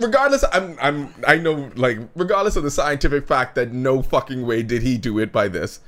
[0.00, 4.62] Regardless, I'm I'm I know like regardless of the scientific fact that no fucking way
[4.62, 5.80] did he do it by this.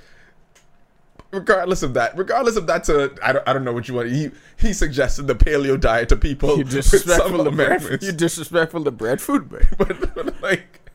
[1.33, 4.11] Regardless of that, regardless of that's a I don't I don't know what you want.
[4.11, 8.03] He he suggested the paleo diet to people You disrespectful to bread.
[8.03, 9.69] You disrespectful to breadfruit, man.
[9.79, 10.87] but, but like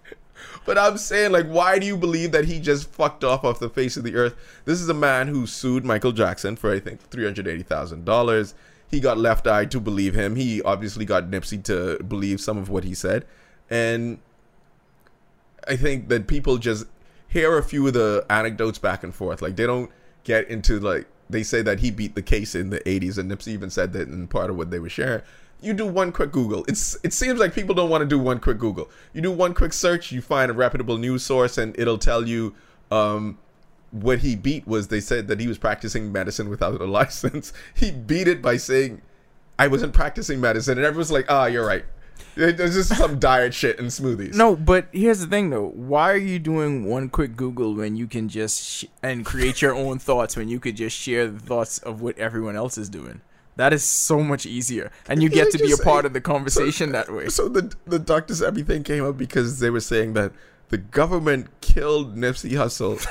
[0.66, 3.70] but i'm saying like why do you believe that he just fucked off off the
[3.70, 7.10] face of the earth this is a man who sued michael jackson for i think
[7.10, 8.54] $380000
[8.90, 12.70] he got left eye to believe him he obviously got nipsey to believe some of
[12.70, 13.26] what he said
[13.70, 14.20] and
[15.68, 16.86] i think that people just
[17.28, 19.90] hear a few of the anecdotes back and forth like they don't
[20.24, 23.50] get into like they say that he beat the case in the 80s and nipsey
[23.50, 25.22] even said that in part of what they were sharing.
[25.62, 26.66] You do one quick google.
[26.68, 28.90] It's it seems like people don't want to do one quick google.
[29.14, 32.56] You do one quick search you find a reputable news source and it'll tell you
[32.90, 33.38] um
[33.92, 37.54] what he beat was they said that he was practicing medicine without a license.
[37.74, 39.02] He beat it by saying
[39.60, 41.86] i wasn't practicing medicine and everyone's like ah you're right
[42.36, 45.70] there's just some diet shit and smoothies No, but here's the thing though.
[45.70, 49.76] Why are you doing one quick Google when you can just sh- and create your
[49.76, 53.22] own thoughts when you could just share the thoughts of what everyone else is doing?
[53.58, 56.22] That is so much easier, and you Yeah, get to be a part of the
[56.22, 57.28] conversation that way.
[57.30, 60.32] So the the doctors everything came up because they were saying that
[60.70, 63.06] the government killed Nipsey Hussle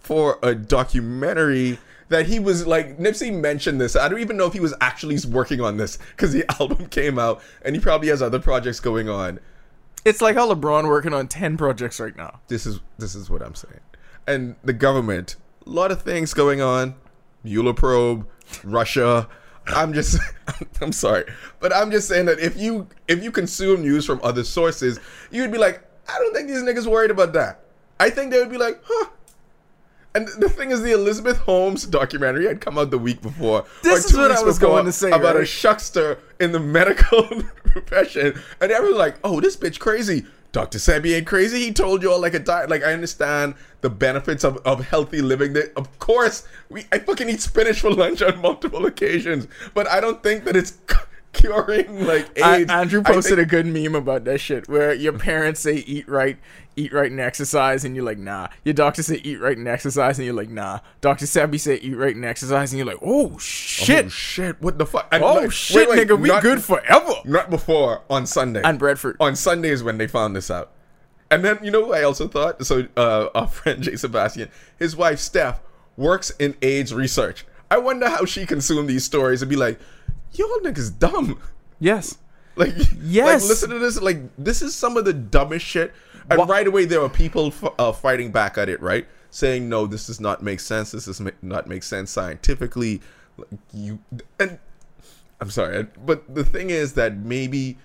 [0.00, 1.78] for a documentary
[2.08, 3.96] that he was like Nipsey mentioned this.
[3.96, 7.18] I don't even know if he was actually working on this because the album came
[7.18, 9.40] out and he probably has other projects going on.
[10.04, 12.40] It's like how LeBron working on ten projects right now.
[12.48, 13.80] This is this is what I'm saying.
[14.26, 15.36] And the government,
[15.66, 16.94] a lot of things going on.
[17.42, 18.26] Mueller probe,
[18.62, 19.28] Russia,
[19.66, 20.18] I'm just
[20.80, 21.24] I'm sorry,
[21.60, 25.00] but I'm just saying that if you if you consume news from other sources,
[25.30, 27.60] you'd be like, I don't think these niggas worried about that.
[27.98, 29.10] I think they would be like, huh.
[30.14, 33.64] And the thing is, the Elizabeth Holmes documentary had come out the week before.
[33.82, 37.24] This is what I was going to say, about a shuckster in the medical
[37.64, 40.78] profession, and everyone's like, "Oh, this bitch crazy." Dr.
[40.78, 41.58] Sebi ain't crazy.
[41.58, 42.70] He told you all like a diet.
[42.70, 45.52] Like I understand the benefits of, of healthy living.
[45.54, 49.98] That of course we I fucking eat spinach for lunch on multiple occasions, but I
[49.98, 50.78] don't think that it's
[51.34, 52.70] curing like I- AIDS.
[52.70, 56.38] Andrew posted think- a good meme about that shit where your parents say eat right,
[56.76, 58.48] eat right and exercise, and you're like nah.
[58.64, 60.80] Your doctor say eat right and exercise, and you're like nah.
[61.00, 64.60] Doctor Sebi say eat right and exercise, and you're like oh shit, Oh shit!
[64.62, 65.08] What the fuck?
[65.12, 67.12] And, oh like, shit, wait, wait, nigga, we not- good forever.
[67.24, 68.62] Not before on Sunday.
[68.64, 69.16] And breadfruit.
[69.20, 70.70] On Sunday is when they found this out.
[71.30, 72.64] And then you know I also thought?
[72.64, 75.60] So uh, our friend Jay Sebastian, his wife Steph,
[75.96, 77.44] works in AIDS research.
[77.70, 79.80] I wonder how she consumed these stories and be like,
[80.38, 81.38] y'all niggas dumb.
[81.80, 82.18] Yes.
[82.56, 82.72] Like
[83.02, 83.42] Yes.
[83.42, 84.00] like listen to this.
[84.00, 85.92] Like this is some of the dumbest shit.
[86.30, 89.06] And Wha- right away there are people f- uh, fighting back at it, right?
[89.30, 90.92] Saying no, this does not make sense.
[90.92, 93.00] This does ma- not make sense scientifically.
[93.36, 93.98] Like, you
[94.38, 94.58] and
[95.40, 97.76] I'm sorry, but the thing is that maybe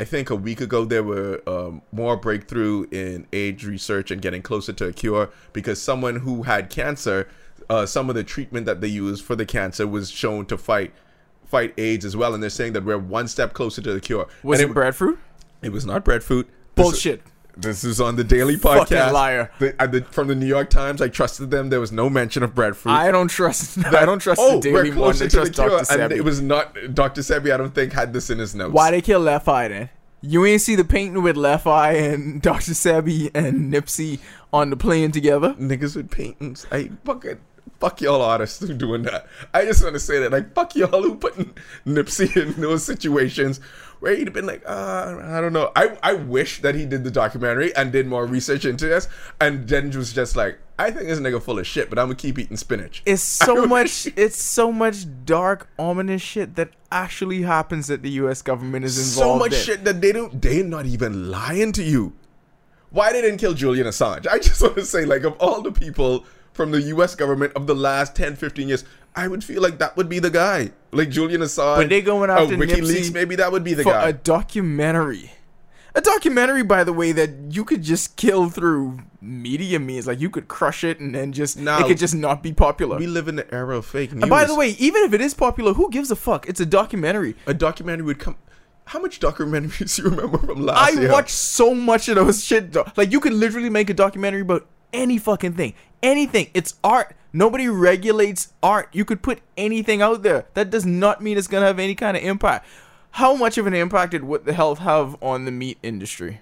[0.00, 4.40] I think a week ago there were um, more breakthrough in AIDS research and getting
[4.42, 7.28] closer to a cure because someone who had cancer,
[7.68, 10.92] uh, some of the treatment that they used for the cancer was shown to fight
[11.48, 14.26] fight AIDS as well, and they're saying that we're one step closer to the cure.
[14.42, 15.18] Was And it breadfruit?
[15.62, 16.48] It was not breadfruit.
[16.74, 17.22] Bullshit.
[17.56, 19.12] This is on the Daily Fucking Podcast.
[19.12, 19.50] liar.
[19.58, 21.70] The, uh, the, from the New York Times, I trusted them.
[21.70, 22.94] There was no mention of breadfruit.
[22.94, 23.84] I don't trust.
[23.84, 25.10] I don't trust oh, the Daily we're One.
[25.10, 27.20] I to the trust cure, Doctor and it was not Dr.
[27.22, 27.52] Sebi.
[27.52, 28.72] I don't think had this in his notes.
[28.72, 29.90] Why they kill Left Eye then?
[30.20, 32.72] You ain't see the painting with Left Eye and Dr.
[32.72, 34.20] Sebi and Nipsey
[34.52, 35.54] on the plane together?
[35.54, 36.64] niggas with paintings.
[36.70, 37.40] I fucking
[37.80, 39.26] fuck y'all artists who doing that.
[39.52, 41.54] I just want to say that like fuck y'all who putting
[41.86, 43.60] Nipsey in those situations
[44.00, 45.72] where he'd have been like, uh, I don't know.
[45.74, 49.08] I I wish that he did the documentary and did more research into this,
[49.40, 52.16] and then was just like, I think this nigga full of shit, but I'm gonna
[52.16, 53.02] keep eating spinach.
[53.04, 54.08] It's so much.
[54.16, 58.42] It's so much dark, ominous shit that actually happens that the U.S.
[58.42, 59.40] government is involved.
[59.40, 59.64] so much in.
[59.64, 60.40] shit that they don't.
[60.40, 62.14] They're not even lying to you.
[62.90, 64.26] Why they didn't kill Julian Assange?
[64.26, 66.24] I just want to say, like, of all the people
[66.58, 67.14] from the U.S.
[67.14, 68.84] government of the last 10, 15 years,
[69.14, 70.72] I would feel like that would be the guy.
[70.90, 71.76] Like Julian Assange.
[71.76, 74.08] But they going or after WikiLeaks, Nipsey maybe that would be the for guy.
[74.08, 75.30] a documentary.
[75.94, 80.08] A documentary, by the way, that you could just kill through media means.
[80.08, 82.98] Like you could crush it and then just Now, it could just not be popular.
[82.98, 84.22] we live in the era of fake news.
[84.22, 86.48] and by the way, even if it is popular, who gives a fuck?
[86.48, 87.36] It's a documentary.
[87.46, 88.36] a documentary would come.
[88.86, 91.08] How much documentaries do you remember from last year.
[91.08, 92.72] I watched so much of those shit.
[92.72, 92.90] Though.
[92.96, 96.50] Like you could literally make a documentary about any fucking thing, anything.
[96.54, 97.14] It's art.
[97.32, 98.88] Nobody regulates art.
[98.92, 100.46] You could put anything out there.
[100.54, 102.66] That does not mean it's gonna have any kind of impact.
[103.12, 106.40] How much of an impact did what the health have on the meat industry?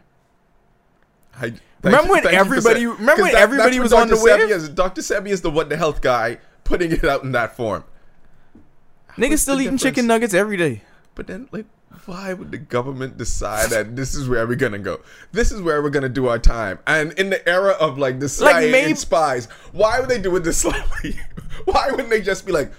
[1.40, 4.20] I, Remember you- when everybody- saying- remember when everybody that's was on Dr.
[4.20, 4.50] the Sebi wave?
[4.50, 4.68] Is.
[4.70, 5.00] Dr.
[5.02, 7.84] Sebi is the what the health guy putting it out in that form.
[9.16, 10.82] Niggas What's still eating chicken nuggets every day.
[11.14, 11.66] But then, like,
[12.06, 15.00] why would the government decide that this is where we're gonna go?
[15.32, 16.78] This is where we're gonna do our time.
[16.86, 20.34] And in the era of like the CIA maybe- and spies, why would they do
[20.36, 21.18] it this slowly?
[21.64, 22.72] why wouldn't they just be like,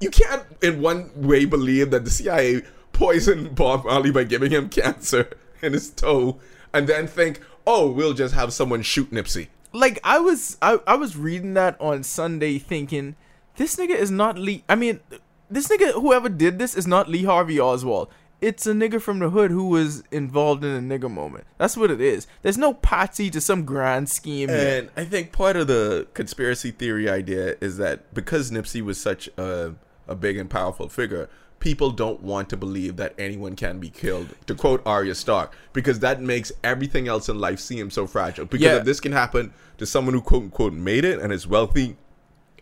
[0.00, 2.62] you can't in one way believe that the CIA
[2.92, 5.28] poisoned Bob Marley by giving him cancer
[5.62, 6.38] in his toe,
[6.72, 9.48] and then think, oh, we'll just have someone shoot Nipsey.
[9.72, 13.16] like I was I, I was reading that on Sunday thinking
[13.56, 15.00] this nigga is not Lee I mean
[15.50, 18.08] this nigga whoever did this is not Lee Harvey Oswald.
[18.40, 21.44] It's a nigga from the hood who was involved in a nigga moment.
[21.58, 22.26] That's what it is.
[22.42, 24.48] There's no patsy to some grand scheme.
[24.48, 29.28] And I think part of the conspiracy theory idea is that because Nipsey was such
[29.36, 29.74] a,
[30.06, 31.28] a big and powerful figure,
[31.58, 34.28] people don't want to believe that anyone can be killed.
[34.46, 38.44] To quote Arya Stark, because that makes everything else in life seem so fragile.
[38.44, 38.76] Because Yeah.
[38.76, 41.96] if this can happen to someone who quote unquote made it and is wealthy,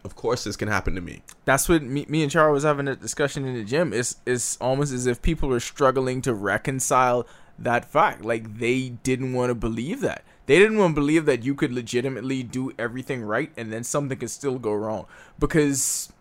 [0.07, 1.23] of course this can happen to me.
[1.45, 3.93] That's what me, me and Char was having a discussion in the gym.
[3.93, 7.27] It's it's almost as if people are struggling to reconcile
[7.59, 8.25] that fact.
[8.25, 10.25] Like they didn't want to believe that.
[10.47, 14.17] They didn't want to believe that you could legitimately do everything right and then something
[14.17, 15.07] could still go wrong.
[15.39, 16.13] Because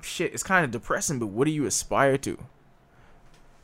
[0.00, 2.38] shit, it's kind of depressing, but what do you aspire to?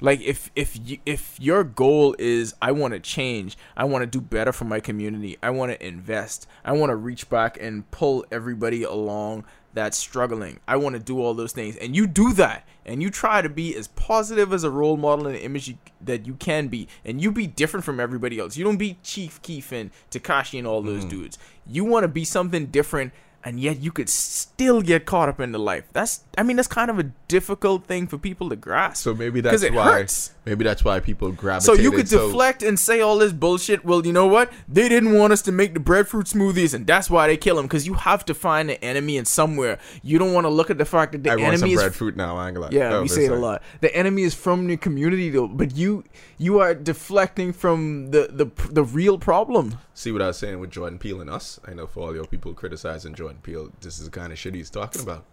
[0.01, 4.07] Like if if you, if your goal is I want to change, I want to
[4.07, 7.91] do better for my community, I want to invest, I want to reach back and
[7.91, 10.59] pull everybody along that's struggling.
[10.67, 13.49] I want to do all those things, and you do that, and you try to
[13.49, 17.23] be as positive as a role model and image you, that you can be, and
[17.23, 18.57] you be different from everybody else.
[18.57, 21.21] You don't be Chief Keef and Tekashi and all those mm-hmm.
[21.21, 21.39] dudes.
[21.67, 23.13] You want to be something different
[23.43, 25.85] and yet you could still get caught up into life.
[25.93, 29.03] That's I mean that's kind of a difficult thing for people to grasp.
[29.03, 29.85] So maybe that's it why.
[29.85, 30.33] hurts.
[30.45, 33.85] Maybe that's why people So you could deflect and say all this bullshit.
[33.85, 34.51] Well, you know what?
[34.69, 37.67] They didn't want us to make the breadfruit smoothies, and that's why they kill them.
[37.67, 39.79] Because you have to find the enemy in somewhere.
[40.03, 41.81] You don't want to look at the fact that the I want some enemy is
[41.81, 42.37] breadfruit now.
[42.37, 42.73] I ain't gonna lie.
[42.73, 43.63] yeah, Oh, we say it a lot.
[43.81, 46.05] The enemy is from your community, though, but you
[46.39, 49.79] you are deflecting from the the the real problem.
[50.01, 51.61] See what I was saying with Jordan Peele and us.
[51.69, 54.55] I know for all your people criticizing Jordan Peele, this is the kind of shit
[54.55, 55.27] he's talking about.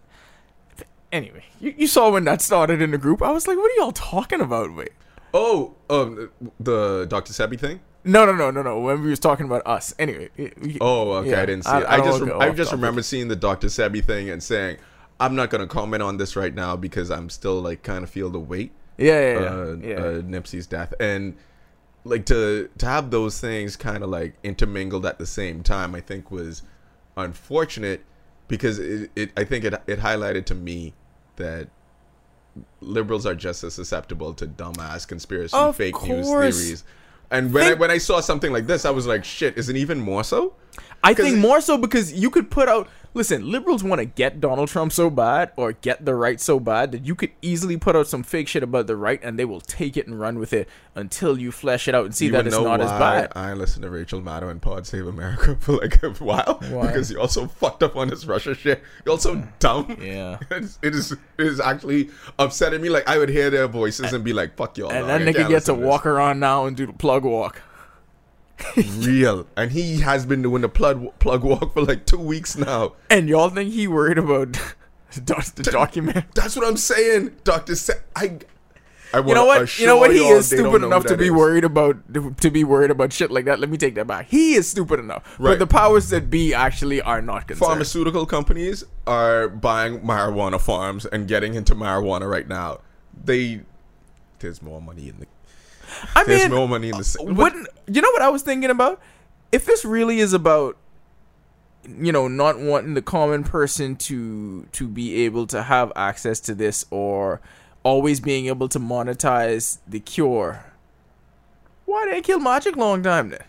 [1.10, 3.22] Anyway, you, you saw when that started in the group.
[3.22, 4.90] I was like, "What are y'all talking about?" Wait,
[5.32, 6.28] Oh, um,
[6.60, 7.32] the Dr.
[7.32, 7.80] Sebi thing.
[8.04, 8.78] no, no, no, no, no.
[8.80, 10.28] When we was talking about us, anyway.
[10.36, 11.30] we- Oh, okay.
[11.30, 11.84] yeah, I didn't see I- it.
[11.86, 12.72] I I, just wanna I just topic.
[12.82, 13.68] remember seeing the Dr.
[13.68, 14.76] Sebi thing and saying,
[15.18, 18.28] I'm not gonna comment on this right now because I'm still like kind of feel
[18.28, 18.72] the weight.
[18.98, 19.46] Yeah, yeah, yeah.
[19.48, 19.94] uh, yeah.
[19.96, 21.36] uh, Nipsey's death, and
[22.08, 26.00] like to to have those things kind of like intermingled at the same time, I
[26.00, 26.62] think was
[27.16, 28.04] unfortunate
[28.48, 30.94] because it, it I think it it highlighted to me
[31.36, 31.68] that
[32.80, 36.84] liberals are just as susceptible to dumbass conspiracy Of fake news theories.
[37.30, 39.68] And when I Think- when I saw something like this, I was like, "Shit, is
[39.68, 40.54] it even more so?"
[41.04, 42.88] I think more so because you could put out.
[43.14, 46.92] Listen, liberals want to get Donald Trump so bad or get the right so bad
[46.92, 49.60] that you could easily put out some fake shit about the right and they will
[49.60, 52.46] take it and run with it until you flesh it out and see You that
[52.46, 53.32] it's not as bad.
[53.34, 56.88] I listened to Rachel Maddow and Pod Save America for like a while Why?
[56.88, 58.82] because you're also fucked up on this Russia shit.
[59.04, 59.96] You're also dumb.
[60.00, 60.38] Yeah.
[60.80, 62.88] It is it is actually upsetting me.
[62.88, 65.66] Like I would hear their voices and be like, "Fuck y'all." And that nigga gets
[65.66, 67.62] to walk around now and do the plug walk.
[68.74, 72.56] This." real, and he has been doing the plug plug walk for like two weeks
[72.56, 72.94] now.
[73.10, 74.52] And y'all think he worried about
[75.14, 76.26] the doc- the document?
[76.34, 77.74] That's what I'm saying, Doctor.
[77.76, 78.38] Sa- I.
[79.10, 79.78] I You know what?
[79.78, 80.10] You know what?
[80.12, 81.64] He is stupid enough to be worried.
[81.64, 83.58] worried about to be worried about shit like that.
[83.58, 84.26] Let me take that back.
[84.28, 85.58] He is stupid enough, but Right.
[85.58, 87.66] the powers that be actually are not concerned.
[87.70, 92.80] pharmaceutical companies are buying marijuana farms and getting into marijuana right now.
[93.24, 93.62] They
[94.40, 95.26] there's more money in the
[96.16, 98.42] I there's mean, more money in the s- uh, wouldn't you know what I was
[98.42, 99.00] thinking about?
[99.52, 100.76] If this really is about
[101.88, 106.54] you know not wanting the common person to to be able to have access to
[106.54, 107.40] this or
[107.82, 110.64] always being able to monetize the cure,
[111.86, 113.42] why did they kill Magic long time then?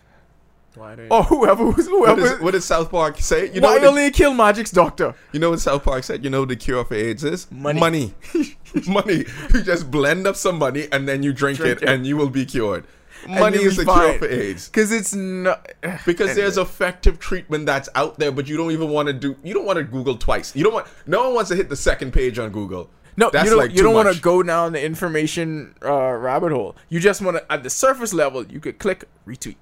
[0.76, 2.36] Or whoever was what, whoever.
[2.36, 3.52] is, what did South Park say?
[3.52, 5.14] You know why what the- only kill Magic's doctor?
[5.32, 6.22] you know what South Park said?
[6.22, 7.50] You know the cure for AIDS is?
[7.50, 7.80] Money.
[7.80, 8.14] Money.
[8.86, 9.24] money.
[9.52, 11.88] You just blend up some money and then you drink, Drink it, it.
[11.88, 12.84] and you will be cured.
[13.28, 14.68] Money is the cure for AIDS.
[14.68, 15.68] Because it's not.
[16.06, 19.36] Because there's effective treatment that's out there, but you don't even want to do.
[19.42, 20.54] You don't want to Google twice.
[20.56, 20.86] You don't want.
[21.06, 22.88] No one wants to hit the second page on Google.
[23.16, 23.58] No, that's you don't.
[23.58, 26.76] like you don't want to go down the information uh, rabbit hole.
[26.88, 29.56] You just want to, at the surface level, you could click retweet.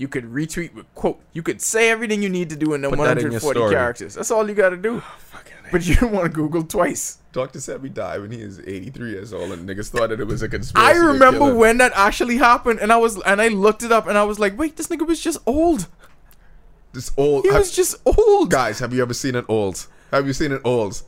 [0.00, 1.20] You could retweet with quote.
[1.34, 4.14] You could say everything you need to do in the Put that in 140 characters.
[4.14, 5.02] That's all you got to do.
[5.04, 5.40] Oh,
[5.70, 7.18] but you don't want to Google twice.
[7.32, 10.40] Doctor Sebi died when he was 83 years old, and niggas thought that it was
[10.40, 10.90] a conspiracy.
[10.90, 14.16] I remember when that actually happened, and I was and I looked it up, and
[14.16, 15.86] I was like, wait, this nigga was just old.
[16.94, 18.50] this old He was just old.
[18.50, 18.78] guys.
[18.78, 19.86] Have you ever seen an old?
[20.12, 21.02] Have you seen an old?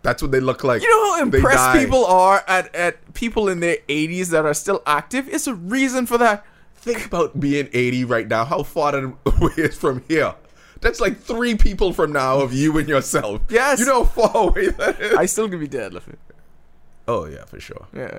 [0.00, 0.80] That's what they look like.
[0.80, 4.82] You know how impressed people are at, at people in their 80s that are still
[4.86, 5.28] active?
[5.28, 6.46] It's a reason for that.
[6.80, 8.44] Think about being 80 right now.
[8.44, 10.34] How far that away is from here?
[10.80, 13.42] That's like three people from now of you and yourself.
[13.50, 13.80] Yes.
[13.80, 15.14] You know how far away that is.
[15.14, 16.16] I still could be deadlifting.
[17.06, 17.86] oh yeah, for sure.
[17.94, 18.18] Yeah.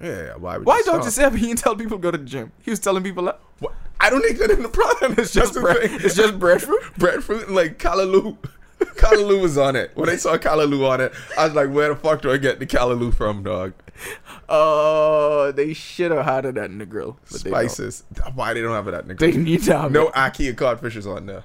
[0.00, 0.34] Yeah, yeah.
[0.36, 0.56] Why?
[0.58, 1.10] Would Why you Dr.
[1.10, 1.32] stop?
[1.32, 1.34] Seb?
[1.34, 2.52] He didn't tell people to go to the gym.
[2.62, 3.40] He was telling people that.
[3.58, 3.74] What?
[4.00, 5.12] I don't think that in the problem.
[5.18, 5.98] It's just Just the bread, thing.
[6.02, 6.80] it's just breadfruit.
[6.98, 8.38] breadfruit and like callaloo.
[8.80, 9.90] callaloo was on it.
[9.96, 12.58] When I saw callaloo on it, I was like, "Where the fuck do I get
[12.60, 13.74] the callaloo from, dog?"
[14.50, 17.18] Oh, they should have had it in the grill.
[17.30, 17.50] but they.
[17.50, 18.04] Spices.
[18.34, 19.18] Why they don't have it at Nick?
[19.18, 20.14] They need to have No it.
[20.14, 21.44] ackee and codfishes on there.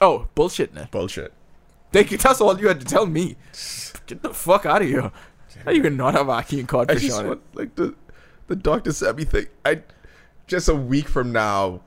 [0.00, 0.88] Oh, bullshit, man.
[0.90, 1.32] Bullshit.
[1.92, 2.16] Thank you.
[2.16, 3.36] that's all you had to tell me.
[4.06, 5.12] Get the fuck out of here.
[5.64, 7.56] How you can not have ackee and codfish on want it?
[7.58, 7.94] like the
[8.46, 9.46] the Doctor Sebi thing.
[9.64, 9.82] I
[10.46, 11.82] just a week from now.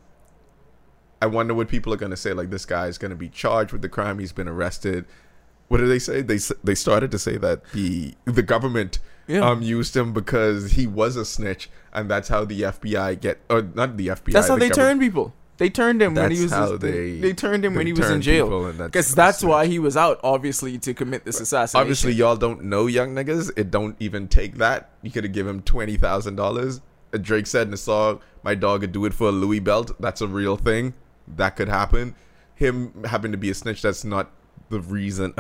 [1.22, 2.34] I wonder what people are gonna say.
[2.34, 4.20] Like this guy is gonna be charged with the crime.
[4.20, 5.06] He's been arrested.
[5.68, 6.22] What did they say?
[6.22, 9.41] They they started to say that the the government Yeah.
[9.49, 13.61] um used him because he was a snitch, and that's how the FBI get or
[13.74, 14.34] not the FBI.
[14.34, 15.34] That's how the they government- turn people.
[15.57, 16.51] They turned him when he was.
[16.51, 18.66] how they, they- they turned him when he was in jail.
[18.68, 21.82] and that's Because that's why he was out, obviously, to commit this assassination.
[21.82, 23.51] Obviously, y'all don't know young niggas.
[23.55, 24.89] It don't even take that.
[25.01, 26.82] You could have given him twenty thousand dollars.
[27.22, 30.20] Drake said in the song, "My dog would do it for a Louis belt." That's
[30.20, 30.93] a real thing.
[31.26, 32.16] That could happen.
[32.55, 33.82] Him having to be a snitch.
[33.82, 34.30] That's not
[34.70, 35.34] the reason.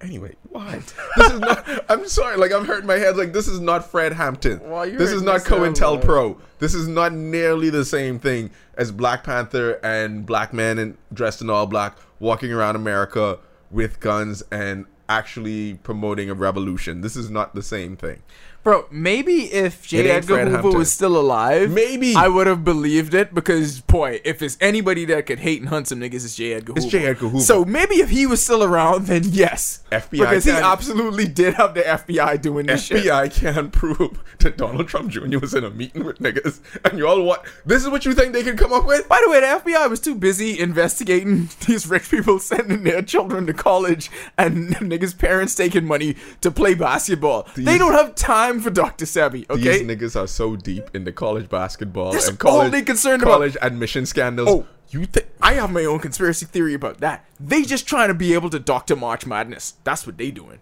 [0.00, 0.80] Anyway, why?
[1.16, 1.84] This is not.
[1.90, 2.36] I'm sorry.
[2.36, 3.16] Like I'm hurting my head.
[3.16, 4.60] Like this is not Fred Hampton.
[4.84, 5.42] You this is not?
[5.42, 6.38] COINTELPRO.
[6.58, 11.42] This is not nearly the same thing as Black Panther and black men in, dressed
[11.42, 13.38] in all black walking around America
[13.70, 17.00] with guns and actually promoting a revolution.
[17.00, 18.22] This is not the same thing.
[18.62, 19.98] Bro, maybe if J.
[19.98, 20.78] It ain't Edgar Fred Hoover Hampton.
[20.78, 22.14] was still alive, Maybe.
[22.14, 25.88] I would have believed it because, boy, if it's anybody that could hate and hunt
[25.88, 26.52] some niggas, it's J.
[26.52, 26.98] Edgar It's Hoover.
[26.98, 27.06] J.
[27.06, 27.44] Edgar Hoover.
[27.44, 29.82] So maybe if he was still around, then yes.
[29.90, 33.04] FBI Because he can- absolutely did have the FBI doing this shit.
[33.04, 35.38] FBI can't prove that Donald Trump Jr.
[35.38, 37.40] was in a meeting with niggas, and you all want.
[37.64, 39.08] This is what you think they can come up with?
[39.08, 43.46] By the way, the FBI was too busy investigating these rich people sending their children
[43.46, 47.46] to college and niggas' parents taking money to play basketball.
[47.56, 49.04] they don't have time for Dr.
[49.04, 49.78] Sebi, okay?
[49.78, 53.32] These niggas are so deep into college basketball That's and college, they concerned about.
[53.32, 54.48] college admission scandals.
[54.48, 57.24] Oh, you think I have my own conspiracy theory about that.
[57.38, 58.96] They just trying to be able to Dr.
[58.96, 59.74] March Madness.
[59.84, 60.58] That's what they doing.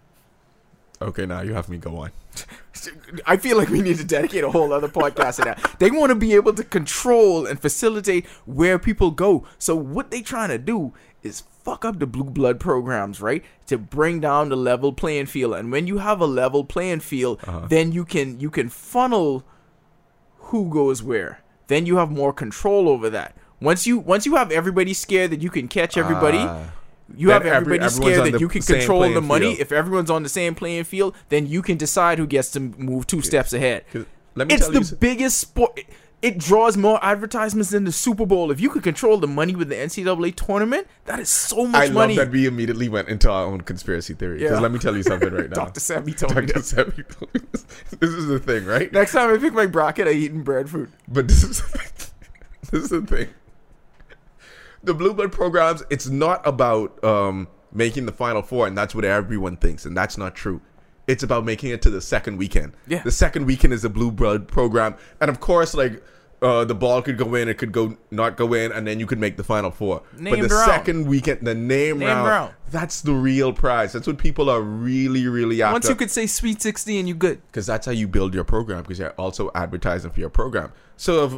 [1.01, 2.11] Okay, now you have me go on.
[3.27, 5.77] I feel like we need to dedicate a whole other podcast to that.
[5.79, 9.47] They want to be able to control and facilitate where people go.
[9.59, 13.45] So what they trying to do is fuck up the blue blood programs, right?
[13.67, 15.55] To bring down the level playing field.
[15.55, 19.45] And when you have a level playing field, then you can you can funnel
[20.37, 21.41] who goes where.
[21.67, 23.37] Then you have more control over that.
[23.61, 26.73] Once you once you have everybody scared that you can catch everybody, Ah.
[27.17, 29.47] you have everybody everyone's scared that you can control the money.
[29.49, 29.61] field.
[29.61, 33.07] If everyone's on the same playing field, then you can decide who gets to move
[33.07, 33.85] two steps ahead.
[34.35, 35.81] let me It's tell the you biggest sport.
[36.21, 38.51] It draws more advertisements than the Super Bowl.
[38.51, 41.85] If you could control the money with the NCAA tournament, that is so much I
[41.87, 42.17] love money.
[42.17, 44.39] that we immediately went into our own conspiracy theory.
[44.39, 44.61] Because Yeah.
[44.61, 45.67] let me tell you something right now.
[45.67, 45.79] Dr.
[45.81, 46.53] Sebi told me Dr.
[46.55, 46.73] this.
[46.73, 47.63] Sebi told me this.
[48.01, 48.93] This is the thing, right?
[48.93, 50.91] Next time I pick my bracket, I eating breadfruit.
[51.07, 51.63] But this is
[52.73, 53.29] this is the thing.
[54.83, 59.05] The blue blood programs, it's not about um, making the final four, and that's what
[59.05, 60.61] everyone thinks, and that's not true.
[61.09, 62.75] It's about making it to the second weekend.
[62.87, 63.03] Yeah.
[63.03, 66.03] The second weekend is a blue blood program, and of course, like
[66.41, 69.07] uh, the ball could go in, it could go not go in, and then you
[69.07, 70.03] could make the final four.
[70.13, 70.51] but the round.
[70.71, 72.55] second weekend, the name Named round, round.
[72.71, 73.93] that's the real prize.
[73.95, 77.41] That's what people are really, really after Once you could say Sweet 16, you good.
[77.47, 81.25] because that's how you build your program because you're also advertising for your program so
[81.25, 81.33] if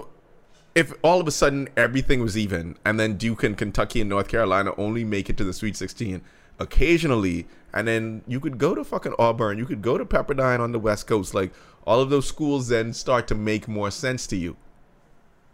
[0.74, 4.28] if all of a sudden everything was even and then duke and kentucky and north
[4.28, 6.22] carolina only make it to the sweet 16
[6.60, 10.72] occasionally and then you could go to fucking auburn you could go to pepperdine on
[10.72, 11.52] the west coast like
[11.86, 14.56] all of those schools then start to make more sense to you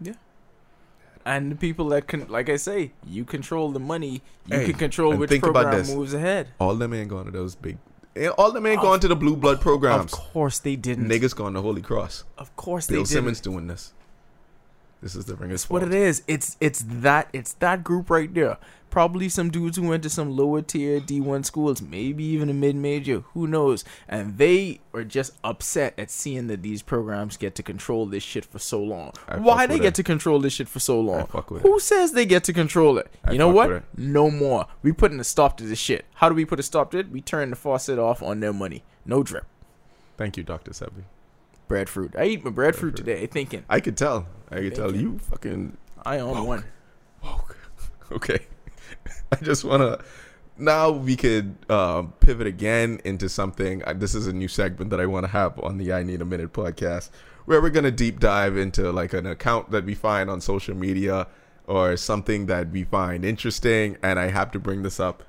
[0.01, 0.15] Yeah.
[1.25, 4.23] And the people that can, like I say, you control the money.
[4.47, 6.49] You Hey, can control which program moves ahead.
[6.61, 7.79] all them ain't going to those big
[8.15, 11.09] eh, all them ain't going to the blue blood programs Of course they didn't.
[11.09, 13.09] niggas going to holy cross Of course bill they didn't.
[13.09, 13.93] simmons doing this
[15.07, 16.25] this is the That's what it is.
[16.27, 18.59] It's it's that it's that group right there.
[18.91, 22.75] Probably some dudes who went to some lower tier D1 schools, maybe even a mid
[22.75, 23.85] major, who knows?
[24.09, 28.45] And they are just upset at seeing that these programs get to control this shit
[28.45, 29.13] for so long.
[29.29, 29.95] I Why they get it.
[29.97, 31.27] to control this shit for so long?
[31.63, 33.09] Who says they get to control it?
[33.23, 33.85] I you know what?
[33.97, 34.67] No more.
[34.83, 36.07] We putting a stop to this shit.
[36.15, 37.11] How do we put a stop to it?
[37.11, 38.83] We turn the faucet off on their money.
[39.05, 39.45] No drip.
[40.17, 41.05] thank you dr sebi
[41.69, 42.15] Breadfruit.
[42.17, 43.27] I eat my breadfruit today.
[43.27, 44.27] Thinking I could tell.
[44.51, 46.65] I could tell you fucking I own one.
[47.23, 47.57] woke.
[48.13, 48.39] Okay.
[49.33, 50.05] I just want to.
[50.59, 53.83] Now we could um, pivot again into something.
[53.85, 56.23] Uh, this is a new segment that I want to have on the I Need
[56.23, 57.11] a Minute podcast
[57.47, 60.77] where we're going to deep dive into like an account that we find on social
[60.77, 61.27] media
[61.67, 63.97] or something that we find interesting.
[64.03, 65.25] And I have to bring this up.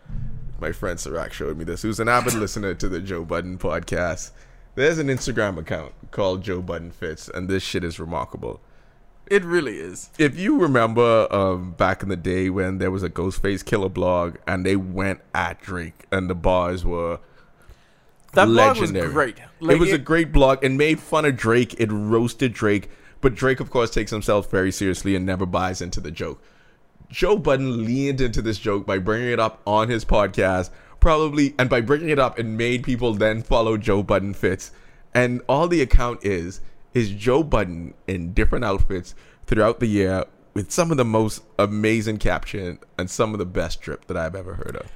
[0.59, 4.31] My friend Sirac showed me this, who's an avid listener to the Joe Budden podcast.
[4.77, 8.61] There's an Instagram account called Joe Budden Fits, and this shit is remarkable
[9.25, 10.11] It really is.
[10.19, 14.35] if you remember um, back in the day when there was a Ghostface Killah blog
[14.45, 17.19] and they went at Drake and the bars were
[18.33, 19.39] That blog was great.
[19.61, 21.73] it was a great blog and made fun of Drake.
[21.79, 25.99] It roasted Drake, but Drake, of course, takes himself very seriously and never buys into
[25.99, 26.39] the joke.
[27.09, 30.69] Joe Budden leaned into this joke by bringing it up on his podcast,
[30.99, 34.71] probably, and by bringing it up, it made people then follow Joe Budden fits.
[35.13, 36.61] And all the account is
[36.93, 39.13] is Joe Budden in different outfits
[39.45, 43.81] throughout the year with some of the most amazing caption and some of the best
[43.81, 44.91] drip that I've ever heard of.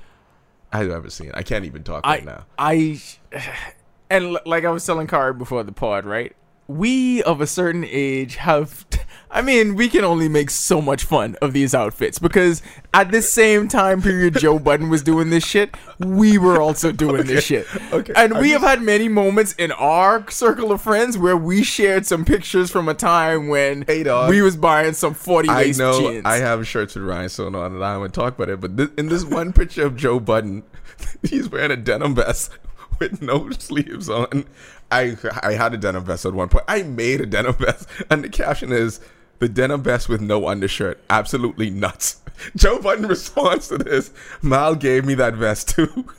[0.72, 1.32] I've ever seen.
[1.34, 2.45] I can't even talk right now.
[2.58, 2.99] I,
[4.10, 6.36] and like I was telling Kari before the pod, right?
[6.68, 8.86] We of a certain age have,
[9.32, 12.62] I mean, we can only make so much fun of these outfits because
[12.93, 17.26] at this same time period Joe Budden was doing this shit, we were also doing
[17.26, 17.66] this shit.
[17.93, 18.14] okay.
[18.16, 22.05] And I'm we have had many moments in our circle of friends where we shared
[22.05, 24.30] some pictures from a time when Hey, dog.
[24.30, 26.26] we was buying some 40 I know jeans.
[26.26, 28.59] I have shirts with Ryan rhinestone on, and I don't want to talk about it.
[28.62, 30.64] But this, in this one picture of Joe Budden,
[31.24, 32.51] he's wearing a denim vest
[32.99, 34.45] with no sleeves on.
[34.91, 36.65] I I had a denim vest at one point.
[36.67, 38.99] I made a denim vest, and the caption is
[39.39, 40.99] The denim vest with no undershirt.
[41.09, 42.21] Absolutely nuts.
[42.55, 44.11] Joe Budden responds to this.
[44.41, 46.05] Mal gave me that vest too.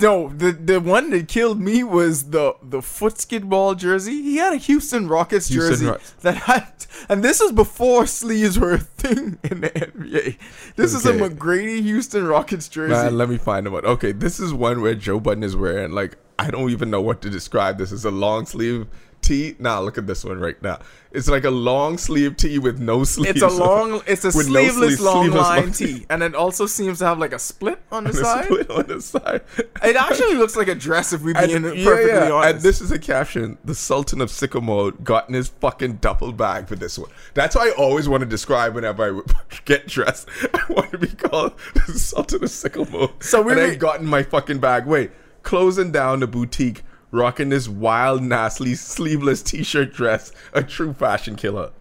[0.00, 4.22] No, the the one that killed me was the the foot skid ball jersey.
[4.22, 6.12] He had a Houston Rockets Houston jersey Rockets.
[6.20, 6.72] that had,
[7.08, 10.36] and this was before sleeves were a thing in the NBA.
[10.76, 12.92] This is a McGrady Houston Rockets jersey.
[12.92, 13.74] Man, let me find them.
[13.74, 16.16] Okay, this is one where Joe Budden is wearing like
[16.46, 17.78] I don't even know what to describe.
[17.78, 18.86] This is a long sleeve
[19.22, 19.54] tee.
[19.58, 20.78] Now look at this one right now.
[21.12, 23.42] It's like a long sleeve tee with no sleeves.
[23.42, 26.34] it's a long, it's a no sleeveless sleeves- long sleeveless line long- tee, and it
[26.36, 28.44] also seems to have like a split on the and a side.
[28.44, 29.42] split on the side.
[29.82, 32.30] It actually looks like a dress if we And, being yeah, perfectly yeah.
[32.32, 32.54] honest.
[32.54, 36.68] and this is a caption: "The Sultan of Sycamore got in his fucking duffel bag
[36.68, 40.28] for this one." That's what I always want to describe whenever I get dressed.
[40.54, 43.10] I want to be called the Sultan of Sycamore.
[43.20, 44.86] So we and I got in my fucking bag.
[44.86, 45.10] Wait,
[45.42, 51.72] closing down the boutique, rocking this wild, nasty, sleeveless T-shirt dress, a true fashion killer.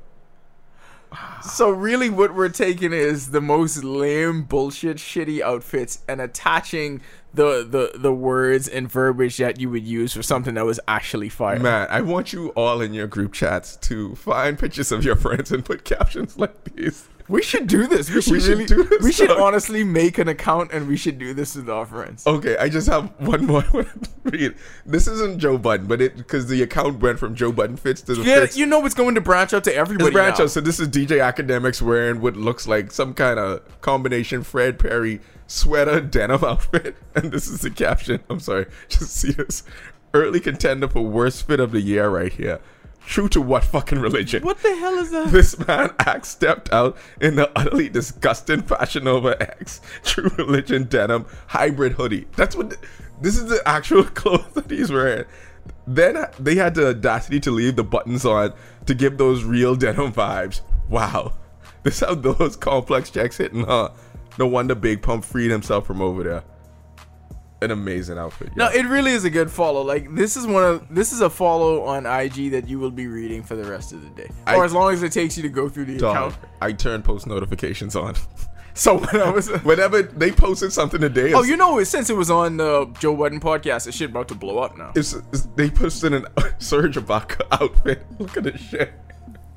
[1.42, 7.02] So really, what we're taking is the most lame, bullshit, shitty outfits and attaching
[7.34, 11.30] the the the words and verbiage that you would use for something that was actually
[11.30, 11.60] fire.
[11.60, 15.52] Man, I want you all in your group chats to find pictures of your friends
[15.52, 17.08] and put captions like these.
[17.30, 18.10] We should do this.
[18.10, 18.66] We should, We should really.
[18.66, 21.86] do this, we should honestly make an account and we should do this with our
[21.86, 22.26] friends.
[22.26, 23.64] Okay, I just have one more.
[23.64, 24.56] I want to read.
[24.86, 28.16] This isn't Joe Budden, but it because the account went from Joe Budden fits to
[28.16, 28.58] the Yeah, fits.
[28.58, 30.08] you know it's going to branch out to everybody.
[30.08, 30.46] It's branch now.
[30.46, 30.52] out.
[30.52, 35.22] So this is DJ Akademiks wearing what looks like some kind of combination Fred Perry
[35.46, 38.22] sweater denim outfit, and this is the caption.
[38.30, 39.64] I'm sorry, just see this.
[40.16, 42.60] Early contender for worst fit of the year right here.
[43.06, 44.44] True to what fucking religion?
[44.44, 45.32] What the hell is that?
[45.32, 51.26] This man Axe stepped out in the utterly disgusting Fashion Nova X True Religion denim
[51.48, 52.28] hybrid hoodie.
[52.36, 52.78] That's what.
[53.22, 55.26] this is the actual clothes that he's wearing.
[55.88, 58.54] Then they had the audacity to leave the buttons on
[58.86, 60.62] to give those real denim vibes.
[60.88, 61.34] Wow,
[61.84, 63.90] this how those complex checks hitting, huh?
[64.38, 66.44] No wonder Big Pump freed himself from over there.
[67.62, 68.56] An amazing outfit.
[68.56, 69.82] No, it really is a good follow.
[69.82, 73.08] Like this is one of this is a follow on IG that you will be
[73.08, 75.44] reading for the rest of the day, I- or as long as it takes you
[75.44, 76.36] to go through the Dog, account.
[76.62, 78.16] I turn post notifications on.
[78.76, 82.32] So when I was, Whenever they posted something today, oh, you know, since it was
[82.32, 84.94] on the Joe Budden podcast, this shit about to blow up now.
[84.96, 86.26] It's, it's- they posted an
[86.60, 88.06] Serge Ibaka outfit.
[88.20, 88.94] Look at this shit.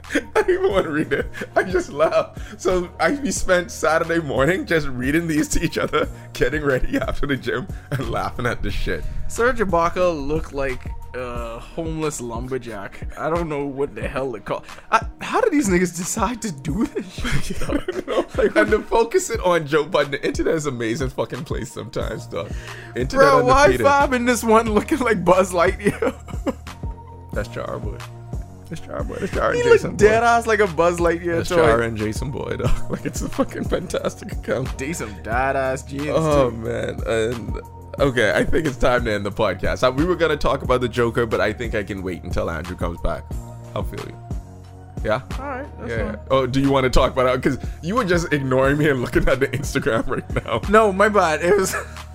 [0.14, 1.26] I don't even want to read it.
[1.57, 2.55] I just laugh.
[2.59, 7.26] So I we spent Saturday morning just reading these to each other, getting ready after
[7.26, 9.05] the gym, and laughing at this shit.
[9.28, 13.07] Serge Ibaka looked like a homeless lumberjack.
[13.18, 14.64] I don't know what the hell they call.
[14.90, 17.11] I, how did these niggas decide to do this
[17.42, 17.59] shit?
[18.07, 18.24] though?
[18.57, 22.26] and to focus it on Joe Budden, the internet is an amazing fucking place sometimes,
[22.26, 22.50] dog.
[22.96, 23.86] Internet Bro, why undefeated.
[23.86, 26.14] five in this one looking like Buzz Lightyear?
[27.32, 27.96] That's Jar Boy.
[28.73, 29.16] That's Jar Boy.
[29.20, 29.97] That's Jar he and Jason Boy.
[29.99, 31.57] dead ass like a Buzz Lightyear That's toy.
[31.57, 32.70] Jar and Jason Boy, dog.
[32.91, 34.68] Like it's a fucking fantastic account.
[34.95, 36.57] Some dead ass jeans Oh too.
[36.57, 37.61] man, and
[38.01, 39.95] okay, I think it's time to end the podcast.
[39.97, 42.77] We were gonna talk about the Joker, but I think I can wait until Andrew
[42.77, 43.25] comes back.
[43.75, 44.16] I'll feel you.
[45.05, 45.20] Yeah.
[45.39, 46.12] All right, Yeah.
[46.12, 46.18] fine.
[46.31, 47.43] Oh, do you want to talk about it?
[47.43, 50.61] Because you were just ignoring me and looking at the Instagram right now.
[50.70, 51.45] No, my bad.
[51.45, 51.75] It was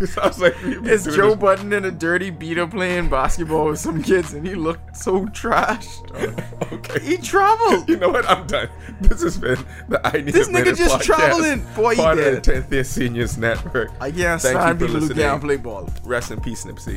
[0.16, 4.32] was like, it's Joe this- Budden in a dirty beater playing basketball with some kids,
[4.34, 6.02] and he looked so trashed.
[6.72, 7.00] Okay.
[7.00, 7.88] He traveled.
[7.88, 8.28] You know what?
[8.28, 8.68] I'm done.
[9.00, 9.58] This has been
[9.88, 11.66] the I Need This nigga just podcast, traveling.
[11.76, 12.42] Boy, he part of did.
[12.44, 13.90] the 10th Year Seniors Network.
[14.00, 15.18] I can't Thank you stand people who listening.
[15.18, 15.88] can't play ball.
[16.04, 16.96] Rest in peace, Nipsey.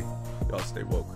[0.50, 1.06] Y'all stay woke.